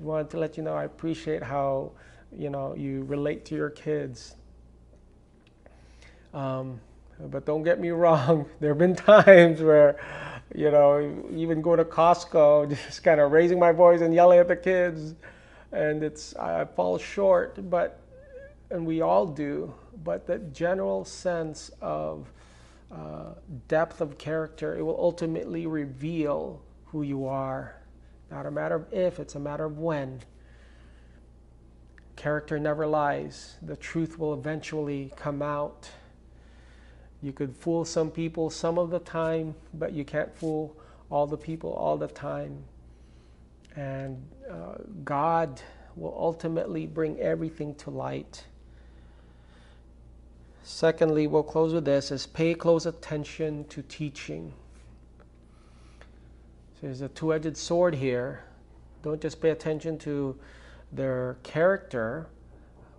wanted 0.00 0.28
to 0.30 0.38
let 0.38 0.56
you 0.56 0.64
know 0.64 0.74
I 0.74 0.84
appreciate 0.84 1.42
how, 1.42 1.92
you 2.36 2.50
know, 2.50 2.74
you 2.74 3.04
relate 3.04 3.44
to 3.46 3.54
your 3.54 3.70
kids. 3.70 4.34
Um, 6.32 6.80
but 7.20 7.46
don't 7.46 7.62
get 7.62 7.78
me 7.78 7.90
wrong, 7.90 8.46
there 8.58 8.70
have 8.70 8.78
been 8.78 8.96
times 8.96 9.62
where, 9.62 10.00
you 10.54 10.70
know, 10.70 11.26
even 11.34 11.60
going 11.60 11.78
to 11.78 11.84
Costco, 11.84 12.70
just 12.86 13.02
kind 13.02 13.20
of 13.20 13.32
raising 13.32 13.58
my 13.58 13.72
voice 13.72 14.00
and 14.00 14.14
yelling 14.14 14.38
at 14.38 14.48
the 14.48 14.56
kids 14.56 15.14
and 15.74 16.04
it's 16.04 16.34
I 16.36 16.64
fall 16.64 16.96
short, 16.98 17.68
but 17.68 18.00
and 18.70 18.86
we 18.86 19.02
all 19.02 19.26
do. 19.26 19.74
But 20.02 20.26
that 20.26 20.52
general 20.52 21.04
sense 21.04 21.70
of 21.80 22.30
uh, 22.92 23.34
depth 23.68 24.00
of 24.00 24.16
character, 24.16 24.76
it 24.76 24.82
will 24.82 24.98
ultimately 24.98 25.66
reveal 25.66 26.62
who 26.86 27.02
you 27.02 27.26
are. 27.26 27.76
Not 28.30 28.46
a 28.46 28.50
matter 28.50 28.76
of 28.76 28.92
if, 28.92 29.18
it's 29.18 29.34
a 29.34 29.40
matter 29.40 29.64
of 29.64 29.78
when. 29.78 30.20
Character 32.16 32.58
never 32.58 32.86
lies. 32.86 33.56
The 33.62 33.76
truth 33.76 34.18
will 34.18 34.34
eventually 34.34 35.12
come 35.16 35.42
out. 35.42 35.90
You 37.24 37.32
could 37.32 37.56
fool 37.56 37.86
some 37.86 38.10
people 38.10 38.50
some 38.50 38.78
of 38.78 38.90
the 38.90 38.98
time, 38.98 39.54
but 39.72 39.94
you 39.94 40.04
can't 40.04 40.36
fool 40.36 40.76
all 41.08 41.26
the 41.26 41.38
people 41.38 41.72
all 41.72 41.96
the 41.96 42.06
time. 42.06 42.64
And 43.74 44.22
uh, 44.50 44.74
God 45.06 45.62
will 45.96 46.14
ultimately 46.18 46.86
bring 46.86 47.18
everything 47.18 47.76
to 47.76 47.88
light. 47.88 48.44
Secondly, 50.64 51.26
we'll 51.26 51.42
close 51.42 51.72
with 51.72 51.86
this 51.86 52.10
is 52.10 52.26
pay 52.26 52.52
close 52.52 52.84
attention 52.84 53.64
to 53.68 53.80
teaching. 53.80 54.52
So 56.74 56.88
there's 56.88 57.00
a 57.00 57.08
two-edged 57.08 57.56
sword 57.56 57.94
here. 57.94 58.44
Don't 59.02 59.22
just 59.22 59.40
pay 59.40 59.48
attention 59.48 59.96
to 60.00 60.36
their 60.92 61.38
character, 61.42 62.26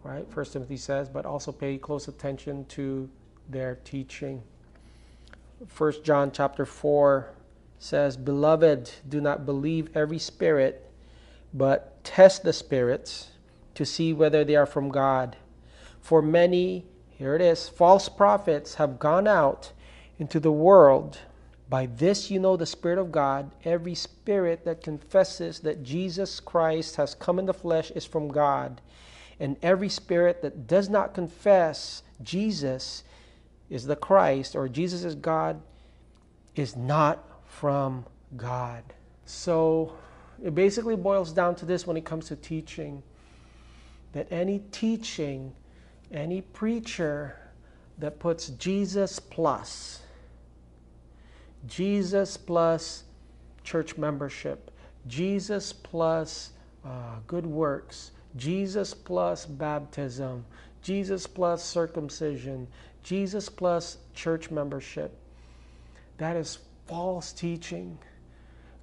right? 0.03 0.27
First 0.31 0.53
Timothy 0.53 0.77
says, 0.77 1.09
but 1.09 1.27
also 1.27 1.51
pay 1.51 1.77
close 1.77 2.07
attention 2.07 2.65
to 2.69 3.07
their 3.49 3.75
teaching. 3.83 4.43
First 5.67 6.03
John 6.03 6.31
chapter 6.31 6.65
4 6.65 7.29
says, 7.79 8.17
Beloved, 8.17 8.91
do 9.07 9.21
not 9.21 9.45
believe 9.45 9.95
every 9.95 10.19
spirit, 10.19 10.89
but 11.53 12.03
test 12.03 12.43
the 12.43 12.53
spirits 12.53 13.31
to 13.75 13.85
see 13.85 14.13
whether 14.13 14.43
they 14.43 14.55
are 14.55 14.65
from 14.65 14.89
God. 14.89 15.37
For 16.01 16.21
many, 16.21 16.85
here 17.09 17.35
it 17.35 17.41
is, 17.41 17.69
false 17.69 18.09
prophets 18.09 18.75
have 18.75 18.99
gone 18.99 19.27
out 19.27 19.71
into 20.19 20.39
the 20.39 20.51
world. 20.51 21.19
By 21.67 21.87
this 21.87 22.29
you 22.29 22.39
know 22.39 22.57
the 22.57 22.65
Spirit 22.65 22.99
of 22.99 23.11
God. 23.11 23.51
Every 23.63 23.95
spirit 23.95 24.65
that 24.65 24.83
confesses 24.83 25.59
that 25.61 25.83
Jesus 25.83 26.39
Christ 26.39 26.95
has 26.97 27.15
come 27.15 27.39
in 27.39 27.45
the 27.45 27.53
flesh 27.53 27.91
is 27.91 28.05
from 28.05 28.27
God. 28.27 28.81
And 29.39 29.57
every 29.61 29.89
spirit 29.89 30.41
that 30.41 30.67
does 30.67 30.89
not 30.89 31.13
confess 31.13 32.03
Jesus 32.21 33.03
is 33.69 33.85
the 33.85 33.95
Christ 33.95 34.55
or 34.55 34.67
Jesus 34.67 35.03
is 35.03 35.15
God 35.15 35.61
is 36.55 36.75
not 36.75 37.23
from 37.45 38.05
God. 38.37 38.83
So 39.25 39.93
it 40.43 40.53
basically 40.53 40.95
boils 40.95 41.31
down 41.31 41.55
to 41.55 41.65
this 41.65 41.87
when 41.87 41.97
it 41.97 42.05
comes 42.05 42.27
to 42.27 42.35
teaching 42.35 43.03
that 44.13 44.27
any 44.31 44.59
teaching, 44.71 45.51
any 46.11 46.41
preacher 46.41 47.37
that 47.97 48.19
puts 48.19 48.49
Jesus 48.49 49.19
plus, 49.19 50.01
Jesus 51.67 52.37
plus 52.37 53.03
church 53.63 53.97
membership. 53.97 54.71
Jesus 55.07 55.73
plus 55.73 56.51
uh, 56.85 57.17
good 57.27 57.45
works. 57.45 58.11
Jesus 58.35 58.93
plus 58.93 59.45
baptism. 59.45 60.45
Jesus 60.81 61.27
plus 61.27 61.63
circumcision. 61.63 62.67
Jesus 63.05 63.49
plus 63.49 63.97
church 64.15 64.49
membership. 64.49 65.15
That 66.17 66.35
is 66.35 66.57
false 66.87 67.31
teaching. 67.31 67.99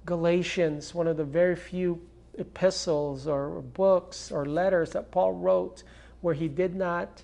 Galatians, 0.05 0.95
one 0.95 1.07
of 1.07 1.17
the 1.17 1.25
very 1.25 1.57
few 1.57 2.01
epistles 2.37 3.27
or 3.27 3.61
books 3.61 4.31
or 4.31 4.45
letters 4.45 4.91
that 4.91 5.11
Paul 5.11 5.33
wrote 5.33 5.83
where 6.21 6.33
he 6.33 6.47
did 6.47 6.73
not 6.73 7.21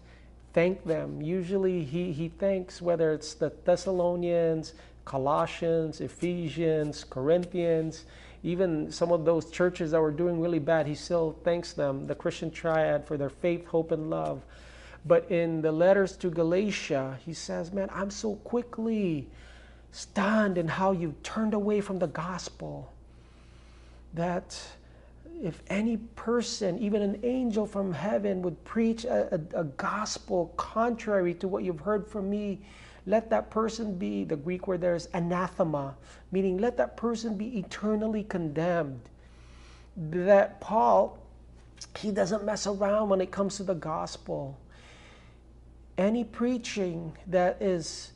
thank 0.53 0.83
them. 0.83 1.21
Usually 1.21 1.85
he, 1.85 2.11
he 2.11 2.27
thanks 2.27 2.81
whether 2.81 3.13
it's 3.13 3.33
the 3.33 3.53
Thessalonians, 3.63 4.73
Colossians, 5.05 6.01
Ephesians, 6.01 7.05
Corinthians, 7.09 8.03
even 8.43 8.91
some 8.91 9.13
of 9.13 9.23
those 9.23 9.49
churches 9.49 9.91
that 9.91 10.01
were 10.01 10.11
doing 10.11 10.41
really 10.41 10.59
bad, 10.59 10.85
he 10.85 10.95
still 10.95 11.37
thanks 11.45 11.71
them, 11.71 12.07
the 12.07 12.15
Christian 12.15 12.51
triad, 12.51 13.05
for 13.05 13.15
their 13.15 13.29
faith, 13.29 13.65
hope, 13.67 13.91
and 13.91 14.09
love. 14.09 14.41
But 15.05 15.31
in 15.31 15.61
the 15.61 15.71
letters 15.71 16.15
to 16.17 16.29
Galatia, 16.29 17.17
he 17.25 17.33
says, 17.33 17.71
Man, 17.71 17.89
I'm 17.93 18.09
so 18.11 18.35
quickly 18.35 19.27
stunned 19.91 20.57
in 20.57 20.67
how 20.67 20.91
you've 20.91 21.21
turned 21.23 21.53
away 21.53 21.81
from 21.81 21.99
the 21.99 22.07
gospel 22.07 22.91
that 24.13 24.59
if 25.41 25.61
any 25.67 25.97
person, 25.97 26.77
even 26.79 27.01
an 27.01 27.19
angel 27.23 27.65
from 27.65 27.93
heaven, 27.93 28.41
would 28.41 28.61
preach 28.65 29.05
a, 29.05 29.35
a, 29.35 29.61
a, 29.61 29.63
gospel 29.63 30.53
contrary 30.57 31.33
to 31.35 31.47
what 31.47 31.63
you've 31.63 31.79
heard 31.79 32.05
from 32.07 32.29
me, 32.29 32.59
let 33.05 33.29
that 33.29 33.49
person 33.49 33.97
be, 33.97 34.25
the 34.25 34.35
Greek 34.35 34.67
word 34.67 34.81
there 34.81 34.95
is 34.95 35.07
anathema, 35.13 35.95
meaning 36.31 36.57
let 36.57 36.75
that 36.77 36.97
person 36.97 37.37
be 37.37 37.57
eternally 37.57 38.23
condemned. 38.23 39.01
That 39.95 40.59
Paul, 40.59 41.17
he 41.97 42.11
doesn't 42.11 42.43
mess 42.43 42.67
around 42.67 43.09
when 43.09 43.21
it 43.21 43.31
comes 43.31 43.57
to 43.57 43.63
the 43.63 43.73
gospel. 43.73 44.57
Any 45.99 46.23
preaching 46.23 47.11
that 47.27 47.61
is 47.61 48.13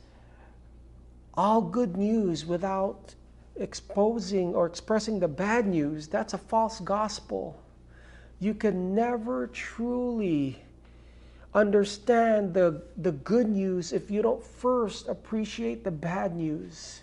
all 1.34 1.60
good 1.60 1.98
news 1.98 2.46
without 2.46 3.14
exposing 3.56 4.54
or 4.54 4.64
expressing 4.64 5.20
the 5.20 5.28
bad 5.28 5.66
news, 5.66 6.08
that's 6.08 6.32
a 6.32 6.38
false 6.38 6.80
gospel. 6.80 7.62
You 8.40 8.54
can 8.54 8.94
never 8.94 9.48
truly 9.48 10.62
understand 11.52 12.54
the, 12.54 12.80
the 12.96 13.12
good 13.12 13.50
news 13.50 13.92
if 13.92 14.10
you 14.10 14.22
don't 14.22 14.42
first 14.42 15.06
appreciate 15.06 15.84
the 15.84 15.90
bad 15.90 16.34
news. 16.34 17.02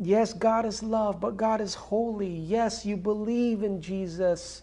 Yes, 0.00 0.32
God 0.32 0.64
is 0.64 0.82
love, 0.82 1.20
but 1.20 1.36
God 1.36 1.60
is 1.60 1.74
holy. 1.74 2.34
Yes, 2.34 2.86
you 2.86 2.96
believe 2.96 3.62
in 3.62 3.82
Jesus, 3.82 4.62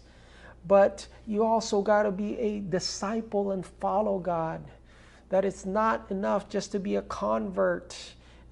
but 0.66 1.06
you 1.28 1.44
also 1.44 1.80
got 1.80 2.02
to 2.02 2.10
be 2.10 2.36
a 2.40 2.58
disciple 2.58 3.52
and 3.52 3.64
follow 3.64 4.18
God. 4.18 4.64
That 5.30 5.44
it's 5.44 5.64
not 5.64 6.10
enough 6.10 6.48
just 6.48 6.72
to 6.72 6.78
be 6.78 6.96
a 6.96 7.02
convert 7.02 7.96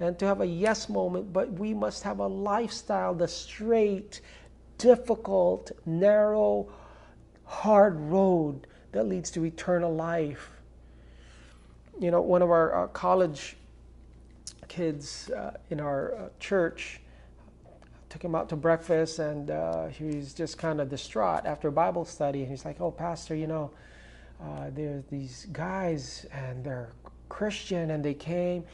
and 0.00 0.18
to 0.18 0.26
have 0.26 0.40
a 0.40 0.46
yes 0.46 0.88
moment, 0.88 1.32
but 1.32 1.52
we 1.52 1.74
must 1.74 2.04
have 2.04 2.20
a 2.20 2.26
lifestyle, 2.26 3.14
the 3.14 3.28
straight, 3.28 4.20
difficult, 4.78 5.72
narrow, 5.84 6.68
hard 7.44 7.98
road 7.98 8.66
that 8.92 9.06
leads 9.06 9.30
to 9.32 9.44
eternal 9.44 9.92
life. 9.92 10.50
You 12.00 12.10
know, 12.10 12.20
one 12.20 12.42
of 12.42 12.50
our 12.50 12.84
uh, 12.84 12.86
college 12.88 13.56
kids 14.68 15.30
uh, 15.30 15.56
in 15.70 15.80
our 15.80 16.14
uh, 16.14 16.28
church 16.38 17.00
took 18.08 18.22
him 18.24 18.34
out 18.34 18.48
to 18.50 18.56
breakfast, 18.56 19.18
and 19.18 19.50
uh, 19.50 19.88
he 19.88 20.04
was 20.04 20.32
just 20.32 20.58
kind 20.58 20.80
of 20.80 20.88
distraught 20.88 21.44
after 21.44 21.70
Bible 21.70 22.04
study. 22.04 22.42
And 22.42 22.50
he's 22.50 22.64
like, 22.64 22.80
"Oh, 22.80 22.90
Pastor, 22.90 23.34
you 23.34 23.46
know, 23.46 23.70
uh, 24.42 24.70
there's 24.74 25.04
these 25.10 25.46
guys, 25.52 26.26
and 26.32 26.64
they're 26.64 26.92
Christian, 27.28 27.90
and 27.90 28.04
they 28.04 28.14
came." 28.14 28.64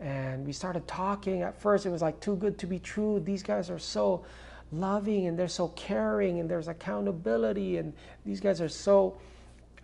and 0.00 0.44
we 0.44 0.52
started 0.52 0.86
talking. 0.86 1.42
At 1.42 1.58
first, 1.60 1.86
it 1.86 1.90
was 1.90 2.02
like 2.02 2.20
too 2.20 2.36
good 2.36 2.58
to 2.58 2.66
be 2.66 2.78
true. 2.78 3.20
These 3.20 3.42
guys 3.42 3.70
are 3.70 3.78
so 3.78 4.24
loving 4.72 5.26
and 5.26 5.38
they're 5.38 5.48
so 5.48 5.68
caring, 5.68 6.40
and 6.40 6.50
there's 6.50 6.68
accountability, 6.68 7.78
and 7.78 7.92
these 8.24 8.40
guys 8.40 8.60
are 8.60 8.68
so 8.68 9.18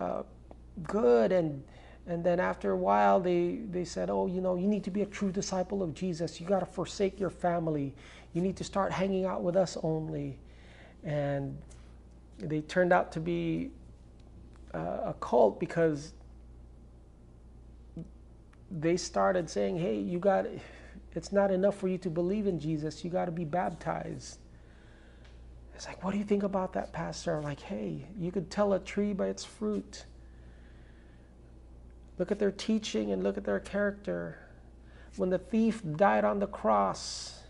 uh, 0.00 0.22
good. 0.83 1.33
And 1.33 1.62
and 2.07 2.24
then 2.24 2.40
after 2.40 2.72
a 2.72 2.76
while, 2.76 3.20
they 3.20 3.61
they 3.70 3.85
said, 3.85 4.11
"Oh, 4.11 4.26
you 4.26 4.40
know, 4.40 4.57
you 4.57 4.66
need 4.66 4.85
to 4.85 4.90
be 4.90 5.03
a 5.03 5.07
true 5.07 5.31
disciple 5.31 5.83
of 5.83 5.94
Jesus. 5.94 6.40
You 6.40 6.46
got 6.46 6.61
to 6.61 6.66
forsake 6.66 7.20
your 7.20 7.31
family. 7.31 7.94
You 8.33 8.42
need 8.42 8.57
to 8.57 8.64
start 8.64 8.92
hanging 8.92 9.24
out 9.24 9.42
with 9.42 9.57
us 9.57 9.76
only." 9.83 10.38
And 11.05 11.57
they 12.38 12.61
turned 12.62 12.92
out 12.92 13.12
to 13.12 13.20
be 13.20 13.70
uh, 14.74 14.78
a 15.06 15.14
cult 15.20 15.59
because 15.59 16.12
they 18.70 18.96
started 18.96 19.50
saying, 19.50 19.78
hey, 19.78 19.96
you 19.96 20.18
got, 20.18 20.46
it's 21.14 21.33
not 21.33 21.50
enough 21.50 21.76
for 21.76 21.88
you 21.88 21.98
to 21.98 22.11
believe 22.11 22.46
in 22.46 22.61
Jesus. 22.61 23.04
You 23.04 23.11
got 23.11 23.24
to 23.24 23.33
be 23.33 23.44
baptized. 23.44 24.38
It's 25.74 25.87
like, 25.87 26.04
what 26.04 26.12
do 26.12 26.18
you 26.18 26.24
think 26.24 26.42
about 26.42 26.74
that, 26.74 26.92
Pastor? 26.92 27.37
I'm 27.37 27.42
like, 27.42 27.61
hey, 27.61 28.06
you 28.18 28.30
could 28.30 28.50
tell 28.50 28.74
a 28.74 28.78
tree 28.78 29.12
by 29.12 29.26
its 29.26 29.44
fruit. 29.44 30.04
Look 32.18 32.30
at 32.30 32.38
their 32.38 32.52
teaching 32.52 33.12
and 33.12 33.22
look 33.22 33.38
at 33.38 33.44
their 33.44 33.61
character. 33.61 34.38
When 35.16 35.30
the 35.30 35.38
thief 35.38 35.83
died 35.96 36.24
on 36.24 36.38
the 36.38 36.46
cross, 36.46 37.40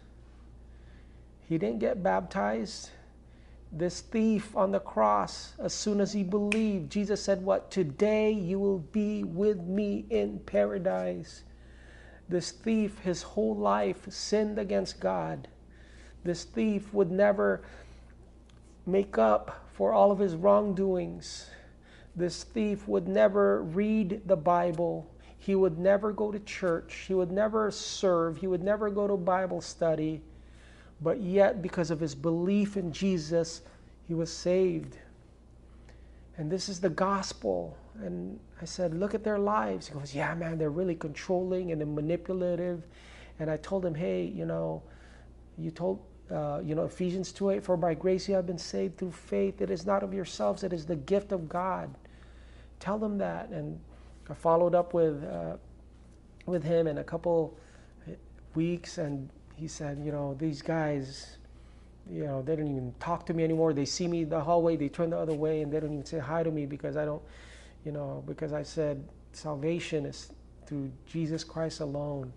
he 1.49 1.59
didn't 1.59 1.81
get 1.81 2.03
baptized 2.03 2.91
this 3.73 4.01
thief 4.01 4.57
on 4.57 4.73
the 4.73 4.81
cross, 4.81 5.55
as 5.59 5.73
soon 5.73 6.01
as 6.01 6.13
he 6.13 6.25
believed, 6.25 6.91
Jesus 6.91 7.23
said, 7.23 7.43
What? 7.43 7.71
Today 7.71 8.33
you 8.33 8.59
will 8.59 8.79
be 8.79 9.23
with 9.23 9.61
me 9.61 10.07
in 10.11 10.41
paradise. 10.41 11.45
This 12.29 12.51
thief, 12.51 12.99
his 13.01 13.23
whole 13.23 13.57
life, 13.57 14.11
sinned 14.11 14.59
against 14.59 15.01
God. 15.01 15.49
This 16.25 16.45
thief 16.45 16.93
would 16.93 17.11
never 17.11 17.63
make 18.87 19.19
up 19.19 19.69
for 19.73 19.93
all 19.93 20.11
of 20.11 20.19
his 20.19 20.35
wrongdoings. 20.35 21.49
This 22.17 22.43
thief 22.43 22.89
would 22.89 23.07
never 23.07 23.63
read 23.63 24.23
the 24.27 24.37
Bible. 24.37 25.09
He 25.39 25.55
would 25.55 25.79
never 25.79 26.13
go 26.13 26.33
to 26.33 26.41
church. 26.41 27.05
He 27.07 27.15
would 27.15 27.31
never 27.31 27.71
serve. 27.71 28.37
He 28.37 28.49
would 28.49 28.63
never 28.63 28.91
go 28.91 29.07
to 29.07 29.17
Bible 29.17 29.61
study 29.61 30.23
but 31.03 31.21
yet 31.21 31.63
because 31.63 31.91
of 31.91 32.01
his 32.01 32.15
belief 32.15 32.77
in 32.77 32.93
Jesus, 32.93 33.63
he 34.07 34.15
was 34.15 34.33
saved. 34.33 34.99
And 36.37 36.51
this 36.51 36.69
is 36.69 36.81
the 36.81 36.91
gospel. 36.91 37.77
And 38.03 38.39
I 38.61 38.65
said, 38.65 38.95
Look 38.95 39.15
at 39.15 39.25
their 39.25 39.39
lives. 39.39 39.89
He 39.89 39.95
goes, 39.95 40.15
Yeah, 40.15 40.35
man, 40.35 40.59
they're 40.59 40.71
really 40.71 40.95
controlling 40.95 41.73
and 41.73 41.95
manipulative. 41.95 42.87
And 43.39 43.51
I 43.51 43.57
told 43.59 43.85
him, 43.85 43.95
Hey, 43.95 44.25
you 44.25 44.47
know, 44.47 44.83
you 45.59 45.71
told, 45.71 46.03
uh, 46.31 46.61
you 46.65 46.75
know, 46.75 46.85
Ephesians 46.85 47.33
2 47.33 47.51
8, 47.51 47.65
for 47.65 47.77
by 47.77 47.95
grace 47.95 48.29
you 48.29 48.35
have 48.35 48.47
been 48.47 48.59
saved 48.59 48.99
through 48.99 49.13
faith. 49.13 49.61
It 49.61 49.71
is 49.71 49.87
not 49.87 50.03
of 50.03 50.15
yourselves, 50.15 50.63
it 50.63 50.73
is 50.73 50.87
the 50.87 50.97
gift 50.97 51.33
of 51.33 51.49
God. 51.49 51.95
Tell 52.79 52.99
them 52.99 53.19
that. 53.19 53.51
And 53.51 53.79
I 54.29 54.35
followed 54.35 54.75
up 54.75 54.95
with, 54.95 55.23
uh, 55.25 55.57
with 56.47 56.63
him 56.63 56.87
in 56.87 56.99
a 56.99 57.05
couple 57.05 57.59
weeks, 58.55 58.99
and 58.99 59.29
he 59.61 59.69
said, 59.69 60.01
you 60.03 60.11
know, 60.11 60.35
these 60.39 60.63
guys, 60.63 61.37
you 62.11 62.25
know, 62.25 62.41
they 62.41 62.57
don't 62.57 62.69
even 62.69 62.95
talk 62.99 63.27
to 63.27 63.35
me 63.35 63.45
anymore. 63.45 63.75
They 63.75 63.85
see 63.85 64.09
me 64.09 64.23
in 64.23 64.31
the 64.31 64.41
hallway, 64.41 64.77
they 64.77 64.89
turn 64.89 65.11
the 65.11 65.19
other 65.19 65.35
way, 65.35 65.61
and 65.61 65.71
they 65.71 65.79
don't 65.81 65.93
even 65.93 66.07
say 66.07 66.19
hi 66.19 66.43
to 66.43 66.51
me 66.51 66.65
because 66.65 66.97
I 66.97 67.05
don't, 67.05 67.21
you 67.85 67.93
know, 67.93 68.25
because 68.27 68.55
I 68.55 68.63
said 68.63 69.07
salvation 69.33 70.07
is 70.07 70.33
through 70.67 70.91
Jesus 71.07 71.45
Christ 71.45 71.81
alone. 71.81 72.33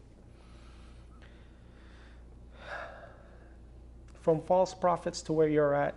From 4.20 4.42
false 4.42 4.74
prophets 4.74 5.22
to 5.24 5.34
where 5.34 5.48
you're 5.48 5.74
at, 5.74 5.96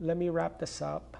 let 0.00 0.16
me 0.16 0.28
wrap 0.28 0.58
this 0.58 0.82
up. 0.82 1.16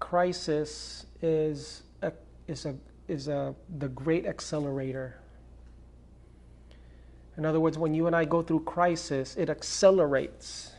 Crisis 0.00 1.06
is 1.22 1.84
a, 2.02 2.12
is 2.48 2.66
a 2.66 2.74
is 3.08 3.28
a 3.28 3.54
the 3.78 3.88
great 3.88 4.26
accelerator 4.26 5.20
in 7.36 7.44
other 7.44 7.60
words, 7.60 7.76
when 7.76 7.92
you 7.92 8.06
and 8.06 8.16
I 8.16 8.24
go 8.24 8.42
through 8.42 8.60
crisis, 8.60 9.36
it 9.36 9.50
accelerates 9.50 10.72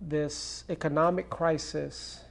this 0.00 0.64
economic 0.68 1.30
crisis, 1.30 2.24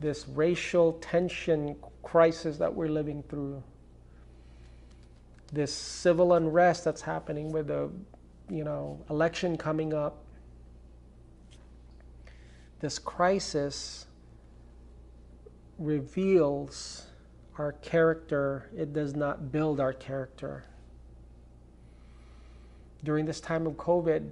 this 0.00 0.26
racial 0.28 0.94
tension 0.94 1.76
crisis 2.02 2.56
that 2.58 2.74
we're 2.74 2.88
living 2.88 3.22
through, 3.28 3.62
this 5.52 5.72
civil 5.72 6.34
unrest 6.34 6.84
that's 6.84 7.02
happening 7.02 7.52
with 7.52 7.68
the 7.68 7.88
you 8.50 8.64
know 8.64 9.00
election 9.10 9.56
coming 9.56 9.94
up. 9.94 10.18
This 12.80 12.98
crisis 12.98 14.06
reveals 15.78 17.06
our 17.58 17.72
character, 17.72 18.68
it 18.76 18.92
does 18.92 19.14
not 19.14 19.52
build 19.52 19.80
our 19.80 19.92
character. 19.92 20.64
During 23.04 23.26
this 23.26 23.40
time 23.40 23.66
of 23.66 23.74
COVID, 23.74 24.30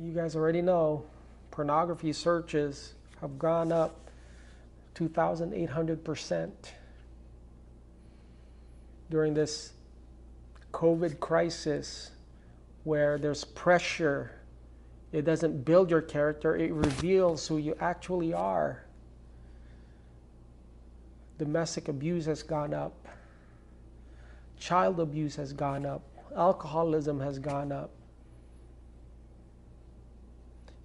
you 0.00 0.12
guys 0.12 0.36
already 0.36 0.62
know 0.62 1.04
pornography 1.50 2.12
searches 2.12 2.94
have 3.20 3.38
gone 3.38 3.72
up 3.72 4.08
2,800% 4.94 6.50
during 9.10 9.34
this 9.34 9.72
COVID 10.72 11.18
crisis 11.20 12.10
where 12.84 13.18
there's 13.18 13.44
pressure. 13.44 14.32
It 15.12 15.24
doesn't 15.24 15.64
build 15.64 15.90
your 15.90 16.02
character, 16.02 16.56
it 16.56 16.72
reveals 16.72 17.46
who 17.46 17.58
you 17.58 17.76
actually 17.80 18.32
are. 18.32 18.84
Domestic 21.38 21.88
abuse 21.88 22.26
has 22.26 22.42
gone 22.42 22.74
up, 22.74 22.92
child 24.58 24.98
abuse 24.98 25.36
has 25.36 25.52
gone 25.52 25.86
up, 25.86 26.02
alcoholism 26.36 27.20
has 27.20 27.38
gone 27.38 27.70
up. 27.70 27.90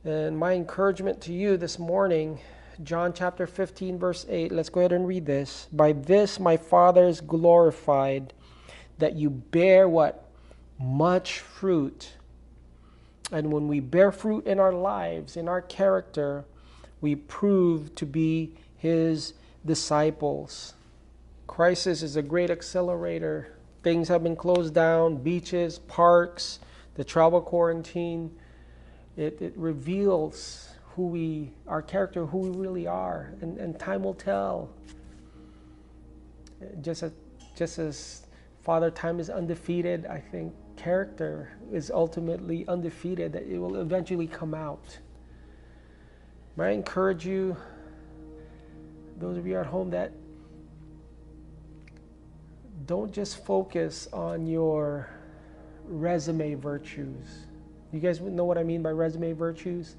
And 0.05 0.37
my 0.37 0.53
encouragement 0.53 1.21
to 1.21 1.33
you 1.33 1.57
this 1.57 1.79
morning, 1.79 2.39
John 2.83 3.13
chapter 3.13 3.47
15, 3.47 3.97
verse 3.97 4.25
8, 4.29 4.51
let's 4.51 4.69
go 4.69 4.81
ahead 4.81 4.91
and 4.91 5.07
read 5.07 5.25
this. 5.25 5.67
By 5.71 5.93
this 5.93 6.39
my 6.39 6.57
Father 6.57 7.07
is 7.07 7.19
glorified, 7.19 8.33
that 8.99 9.15
you 9.15 9.29
bear 9.29 9.89
what? 9.89 10.29
Much 10.77 11.39
fruit. 11.39 12.11
And 13.31 13.51
when 13.51 13.67
we 13.67 13.79
bear 13.79 14.11
fruit 14.11 14.45
in 14.45 14.59
our 14.59 14.73
lives, 14.73 15.35
in 15.35 15.47
our 15.47 15.61
character, 15.61 16.45
we 17.01 17.15
prove 17.15 17.95
to 17.95 18.05
be 18.05 18.55
His 18.77 19.33
disciples. 19.65 20.73
Crisis 21.47 22.01
is 22.01 22.15
a 22.15 22.21
great 22.21 22.49
accelerator. 22.49 23.57
Things 23.83 24.07
have 24.07 24.23
been 24.23 24.35
closed 24.35 24.73
down, 24.73 25.17
beaches, 25.17 25.79
parks, 25.79 26.59
the 26.95 27.03
travel 27.03 27.41
quarantine 27.41 28.31
it, 29.15 29.41
it 29.41 29.53
reveals 29.55 30.69
who 30.95 31.07
we, 31.07 31.51
our 31.67 31.81
character, 31.81 32.25
who 32.25 32.39
we 32.39 32.49
really 32.49 32.87
are, 32.87 33.33
and, 33.41 33.57
and 33.57 33.79
time 33.79 34.03
will 34.03 34.13
tell. 34.13 34.69
Just 36.81 37.03
as, 37.03 37.11
just 37.55 37.79
as 37.79 38.25
Father 38.63 38.89
Time 38.89 39.19
is 39.19 39.29
undefeated, 39.29 40.05
I 40.05 40.19
think 40.19 40.53
character 40.77 41.57
is 41.71 41.91
ultimately 41.91 42.65
undefeated, 42.67 43.33
that 43.33 43.43
it 43.43 43.57
will 43.59 43.81
eventually 43.81 44.27
come 44.27 44.53
out. 44.53 44.97
May 46.55 46.65
I 46.65 46.69
encourage 46.71 47.25
you, 47.25 47.57
those 49.23 49.37
of 49.37 49.47
you 49.47 49.57
at 49.57 49.65
home, 49.65 49.89
that 49.89 50.11
don't 52.85 53.11
just 53.11 53.45
focus 53.45 54.07
on 54.11 54.45
your 54.45 55.09
resume 55.87 56.53
virtues 56.55 57.45
you 57.93 57.99
guys 57.99 58.19
know 58.19 58.43
what 58.43 58.57
I 58.57 58.63
mean 58.63 58.81
by 58.81 58.89
resume 58.89 59.33
virtues? 59.33 59.95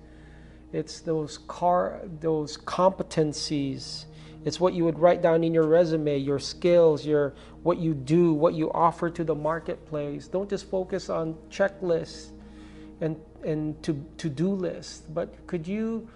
It's 0.72 1.00
those 1.00 1.38
car 1.46 2.00
those 2.20 2.58
competencies. 2.58 4.06
It's 4.44 4.58
what 4.58 4.74
you 4.74 4.84
would 4.84 4.98
write 4.98 5.22
down 5.22 5.44
in 5.44 5.54
your 5.54 5.66
resume, 5.66 6.18
your 6.18 6.40
skills, 6.40 7.06
your 7.06 7.34
what 7.62 7.78
you 7.78 7.94
do, 7.94 8.34
what 8.34 8.54
you 8.54 8.70
offer 8.72 9.08
to 9.10 9.22
the 9.22 9.34
marketplace. 9.34 10.26
Don't 10.26 10.50
just 10.50 10.68
focus 10.68 11.08
on 11.08 11.34
checklists 11.48 12.30
and 13.00 13.16
and 13.44 13.80
to 13.84 14.04
to-do 14.18 14.50
lists, 14.50 15.02
but 15.14 15.46
could 15.46 15.66
you 15.68 16.08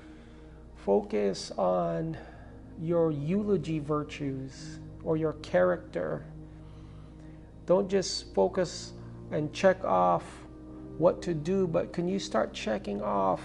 focus 0.75 1.53
on 1.57 2.17
your 2.81 3.11
eulogy 3.11 3.79
virtues 3.79 4.79
or 5.05 5.17
your 5.17 5.35
character? 5.35 6.25
Don't 7.67 7.89
just 7.89 8.35
focus 8.35 8.93
and 9.31 9.53
check 9.53 9.85
off 9.85 10.25
what 10.97 11.23
to 11.23 11.35
do, 11.35 11.67
but 11.67 11.93
can 11.93 12.09
you 12.09 12.19
start 12.19 12.53
checking 12.53 13.03
off 13.03 13.43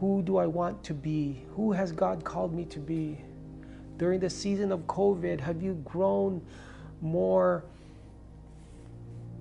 who 0.00 0.22
do 0.22 0.36
I 0.36 0.46
want 0.46 0.84
to 0.84 0.94
be? 0.94 1.44
Who 1.56 1.72
has 1.72 1.90
God 1.90 2.24
called 2.24 2.54
me 2.54 2.64
to 2.66 2.78
be? 2.78 3.18
During 3.96 4.20
the 4.20 4.30
season 4.30 4.70
of 4.70 4.80
COVID, 4.82 5.40
have 5.40 5.60
you 5.60 5.74
grown 5.84 6.40
more? 7.00 7.64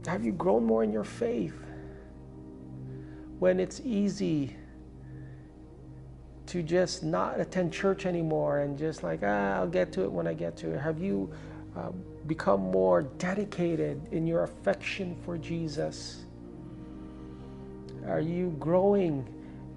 Have 0.07 0.25
you 0.25 0.31
grown 0.31 0.65
more 0.65 0.83
in 0.83 0.91
your 0.91 1.03
faith? 1.03 1.53
When 3.37 3.59
it's 3.59 3.81
easy 3.81 4.55
to 6.47 6.63
just 6.63 7.03
not 7.03 7.39
attend 7.39 7.73
church 7.73 8.05
anymore 8.05 8.59
and 8.59 8.77
just 8.77 9.03
like, 9.03 9.19
ah, 9.23 9.55
I'll 9.55 9.67
get 9.67 9.91
to 9.93 10.03
it 10.03 10.11
when 10.11 10.27
I 10.27 10.33
get 10.33 10.57
to 10.57 10.73
it. 10.73 10.79
Have 10.79 10.99
you 10.99 11.31
uh, 11.75 11.91
become 12.25 12.61
more 12.61 13.03
dedicated 13.03 14.01
in 14.11 14.25
your 14.25 14.43
affection 14.43 15.15
for 15.23 15.37
Jesus? 15.37 16.25
Are 18.07 18.21
you 18.21 18.55
growing 18.59 19.27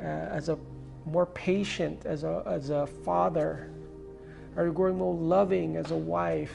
uh, 0.01 0.05
as 0.05 0.49
a 0.49 0.59
more 1.07 1.27
patient 1.27 2.07
as 2.07 2.25
a, 2.25 2.43
as 2.47 2.71
a 2.71 2.87
father? 2.87 3.71
Are 4.57 4.67
you 4.67 4.73
growing 4.73 4.99
more 4.99 5.15
loving 5.15 5.77
as 5.77 5.91
a 5.91 5.97
wife? 5.97 6.55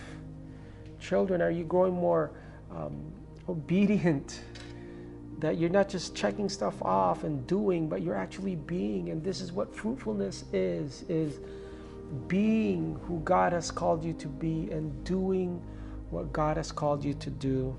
Children, 0.99 1.41
are 1.41 1.51
you 1.51 1.63
growing 1.63 1.93
more 1.93 2.31
um, 2.71 2.95
obedient? 3.49 4.41
That 5.39 5.57
you're 5.57 5.69
not 5.69 5.89
just 5.89 6.15
checking 6.15 6.49
stuff 6.49 6.81
off 6.81 7.23
and 7.23 7.45
doing, 7.45 7.89
but 7.89 8.01
you're 8.01 8.15
actually 8.15 8.55
being. 8.55 9.09
And 9.09 9.23
this 9.23 9.41
is 9.41 9.51
what 9.51 9.75
fruitfulness 9.75 10.45
is, 10.53 11.03
is 11.09 11.39
being 12.27 12.99
who 13.07 13.19
God 13.19 13.51
has 13.53 13.71
called 13.71 14.03
you 14.03 14.13
to 14.13 14.27
be 14.27 14.69
and 14.71 15.03
doing 15.03 15.61
what 16.09 16.31
God 16.31 16.57
has 16.57 16.71
called 16.71 17.03
you 17.03 17.13
to 17.15 17.29
do. 17.29 17.75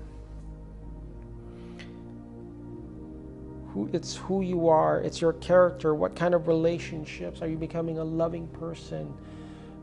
who 3.77 3.89
it's 3.93 4.15
who 4.15 4.41
you 4.41 4.69
are, 4.69 4.99
it's 5.01 5.21
your 5.21 5.33
character, 5.33 5.93
what 5.93 6.15
kind 6.15 6.33
of 6.33 6.47
relationships 6.47 7.43
are 7.43 7.47
you 7.47 7.57
becoming 7.57 7.99
a 7.99 8.03
loving 8.03 8.47
person? 8.47 9.13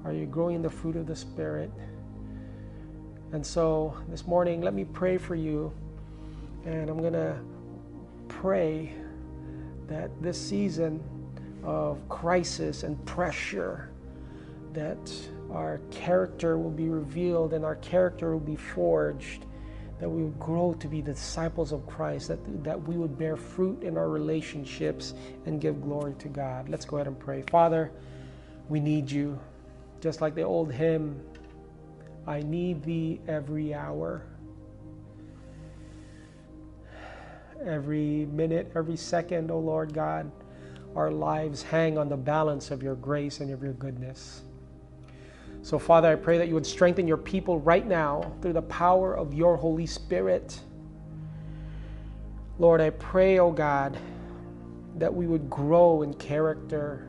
Are 0.04 0.12
you 0.12 0.26
growing 0.26 0.56
in 0.56 0.62
the 0.62 0.70
fruit 0.70 0.96
of 0.96 1.06
the 1.06 1.14
spirit? 1.14 1.70
And 3.32 3.46
so 3.46 3.96
this 4.08 4.26
morning, 4.26 4.62
let 4.62 4.74
me 4.74 4.84
pray 4.84 5.16
for 5.16 5.37
you. 5.37 5.72
And 6.64 6.90
I'm 6.90 6.98
going 6.98 7.12
to 7.12 7.38
pray 8.44 8.92
that 9.87 10.11
this 10.20 10.38
season 10.38 11.02
of 11.62 12.07
crisis 12.11 12.83
and 12.83 13.02
pressure 13.07 13.88
that 14.74 15.11
our 15.50 15.80
character 15.90 16.59
will 16.59 16.68
be 16.70 16.90
revealed 16.90 17.54
and 17.54 17.64
our 17.64 17.76
character 17.76 18.35
will 18.35 18.46
be 18.54 18.54
forged 18.54 19.46
that 19.98 20.11
we 20.11 20.24
would 20.24 20.38
grow 20.38 20.74
to 20.74 20.87
be 20.87 21.00
the 21.00 21.14
disciples 21.14 21.72
of 21.72 21.87
Christ, 21.87 22.28
that, 22.28 22.62
that 22.62 22.82
we 22.86 22.99
would 22.99 23.16
bear 23.16 23.34
fruit 23.34 23.82
in 23.82 23.97
our 23.97 24.11
relationships 24.11 25.14
and 25.47 25.59
give 25.59 25.80
glory 25.80 26.12
to 26.18 26.28
God. 26.28 26.68
Let's 26.68 26.84
go 26.84 26.99
ahead 26.99 27.07
and 27.07 27.18
pray. 27.18 27.40
Father, 27.51 27.92
we 28.68 28.78
need 28.78 29.11
you. 29.11 29.40
Just 30.03 30.20
like 30.20 30.34
the 30.34 30.42
old 30.42 30.70
hymn, 30.70 31.18
I 32.26 32.42
need 32.42 32.82
thee 32.82 33.22
every 33.26 33.72
hour. 33.72 34.26
Every 37.66 38.26
minute, 38.26 38.70
every 38.76 38.96
second, 38.96 39.50
O 39.50 39.54
oh 39.54 39.58
Lord 39.58 39.94
God, 39.94 40.30
our 40.94 41.10
lives 41.10 41.62
hang 41.62 41.96
on 41.96 42.10
the 42.10 42.16
balance 42.16 42.70
of 42.70 42.82
your 42.82 42.94
grace 42.94 43.40
and 43.40 43.50
of 43.50 43.62
your 43.62 43.72
goodness. 43.72 44.42
So, 45.62 45.78
Father, 45.78 46.12
I 46.12 46.16
pray 46.16 46.36
that 46.36 46.46
you 46.46 46.54
would 46.54 46.66
strengthen 46.66 47.08
your 47.08 47.16
people 47.16 47.58
right 47.60 47.86
now 47.86 48.32
through 48.42 48.52
the 48.52 48.62
power 48.62 49.14
of 49.14 49.32
your 49.32 49.56
Holy 49.56 49.86
Spirit. 49.86 50.60
Lord, 52.58 52.82
I 52.82 52.90
pray, 52.90 53.38
oh 53.38 53.50
God, 53.50 53.96
that 54.98 55.12
we 55.12 55.26
would 55.26 55.48
grow 55.48 56.02
in 56.02 56.12
character, 56.14 57.08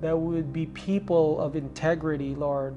that 0.00 0.16
we 0.16 0.36
would 0.36 0.52
be 0.52 0.66
people 0.66 1.40
of 1.40 1.56
integrity, 1.56 2.36
Lord, 2.36 2.76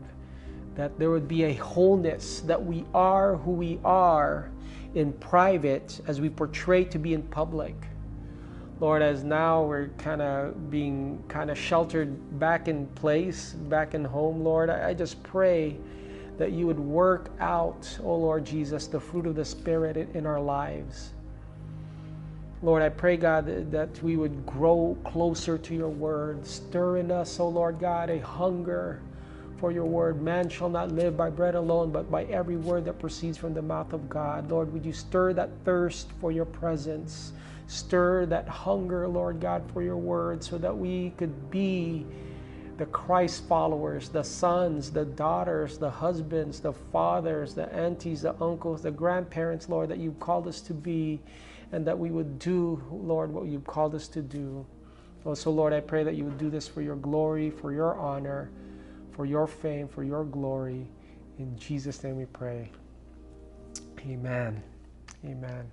that 0.74 0.98
there 0.98 1.12
would 1.12 1.28
be 1.28 1.44
a 1.44 1.54
wholeness, 1.54 2.40
that 2.42 2.66
we 2.66 2.84
are 2.96 3.36
who 3.36 3.52
we 3.52 3.80
are 3.86 4.50
in 4.96 5.14
private 5.14 6.02
as 6.08 6.20
we 6.20 6.30
portray 6.30 6.84
to 6.86 7.00
be 7.00 7.14
in 7.14 7.24
public. 7.24 7.76
Lord, 8.80 9.04
as 9.04 9.24
now 9.24 9.64
we're 9.64 9.90
kind 10.00 10.22
of 10.22 10.72
being 10.72 11.24
kind 11.28 11.52
of 11.52 11.58
sheltered 11.58 12.40
back 12.40 12.68
in 12.68 12.88
place, 12.88 13.54
back 13.54 13.94
in 13.94 14.04
home, 14.04 14.44
Lord, 14.44 14.72
I, 14.72 14.96
just 14.96 15.22
pray 15.22 15.78
that 16.40 16.52
you 16.52 16.66
would 16.66 16.80
work 16.80 17.30
out, 17.40 17.88
oh 18.04 18.16
Lord 18.16 18.44
Jesus, 18.44 18.88
the 18.88 19.00
fruit 19.00 19.28
of 19.28 19.36
the 19.36 19.46
Spirit 19.46 19.98
in, 19.98 20.26
our 20.26 20.42
lives. 20.42 21.12
Lord, 22.64 22.82
I 22.82 22.90
pray, 22.90 23.18
God, 23.18 23.46
that, 23.46 23.72
that 23.72 24.02
we 24.02 24.18
would 24.18 24.46
grow 24.48 24.98
closer 25.04 25.60
to 25.60 25.76
your 25.76 25.90
word. 25.90 26.46
Stir 26.46 26.98
in 26.98 27.12
us, 27.12 27.40
oh 27.40 27.50
Lord 27.50 27.80
God, 27.80 28.10
a 28.10 28.20
hunger 28.20 29.02
for 29.62 29.72
your 29.72 29.86
word. 29.86 30.22
Man 30.22 30.50
shall 30.50 30.70
not 30.70 30.92
live 30.92 31.16
by 31.16 31.30
bread 31.30 31.54
alone, 31.54 31.92
but 31.92 32.10
by 32.10 32.24
every 32.26 32.58
word 32.58 32.84
that 32.86 33.00
proceeds 33.00 33.38
from 33.38 33.54
the 33.54 33.62
mouth 33.62 33.94
of 33.94 34.10
God. 34.10 34.50
Lord, 34.50 34.74
would 34.74 34.84
you 34.84 34.92
stir 34.92 35.34
that 35.34 35.52
thirst 35.64 36.10
for 36.20 36.32
your 36.32 36.46
presence? 36.46 37.32
Stir 37.68 38.26
that 38.26 38.50
hunger, 38.50 39.08
Lord 39.08 39.40
God, 39.40 39.64
for 39.72 39.84
your 39.84 39.98
word 39.98 40.44
so 40.44 40.58
that 40.58 40.76
we 40.76 41.12
could 41.16 41.52
be 41.52 42.08
the 42.78 42.88
Christ 42.88 43.48
followers, 43.48 44.10
the 44.10 44.24
sons, 44.24 44.90
the 44.90 45.06
daughters, 45.06 45.78
the 45.78 45.92
husbands, 45.92 46.60
the 46.60 46.74
fathers, 46.74 47.54
the 47.54 47.72
aunties, 47.72 48.24
the 48.24 48.34
uncles, 48.42 48.82
the 48.82 48.90
grandparents, 48.90 49.70
Lord, 49.70 49.90
that 49.90 50.00
you've 50.00 50.20
called 50.20 50.48
us 50.48 50.60
to 50.62 50.74
be, 50.74 51.22
and 51.72 51.86
that 51.86 51.98
we 51.98 52.10
would 52.10 52.40
do, 52.40 52.82
Lord, 52.92 53.32
what 53.32 53.46
you've 53.46 53.68
called 53.68 53.94
us 53.94 54.08
to 54.10 54.24
do. 54.24 54.66
Oh, 55.24 55.30
also, 55.30 55.52
Lord, 55.52 55.72
I 55.72 55.82
pray 55.82 56.04
that 56.04 56.16
you 56.16 56.24
would 56.24 56.40
do 56.40 56.50
this 56.50 56.68
for 56.68 56.82
your 56.82 56.96
glory, 56.96 57.52
for 57.52 57.72
your 57.72 57.96
honor, 57.96 58.50
for 59.22 59.26
your 59.28 59.46
fame, 59.46 59.88
for 59.88 60.04
your 60.04 60.24
glory. 60.24 60.88
In 61.38 61.56
Jesus' 61.56 62.04
name 62.04 62.18
we 62.18 62.26
pray. 62.26 62.72
Amen. 64.00 64.64
Amen. 65.24 65.72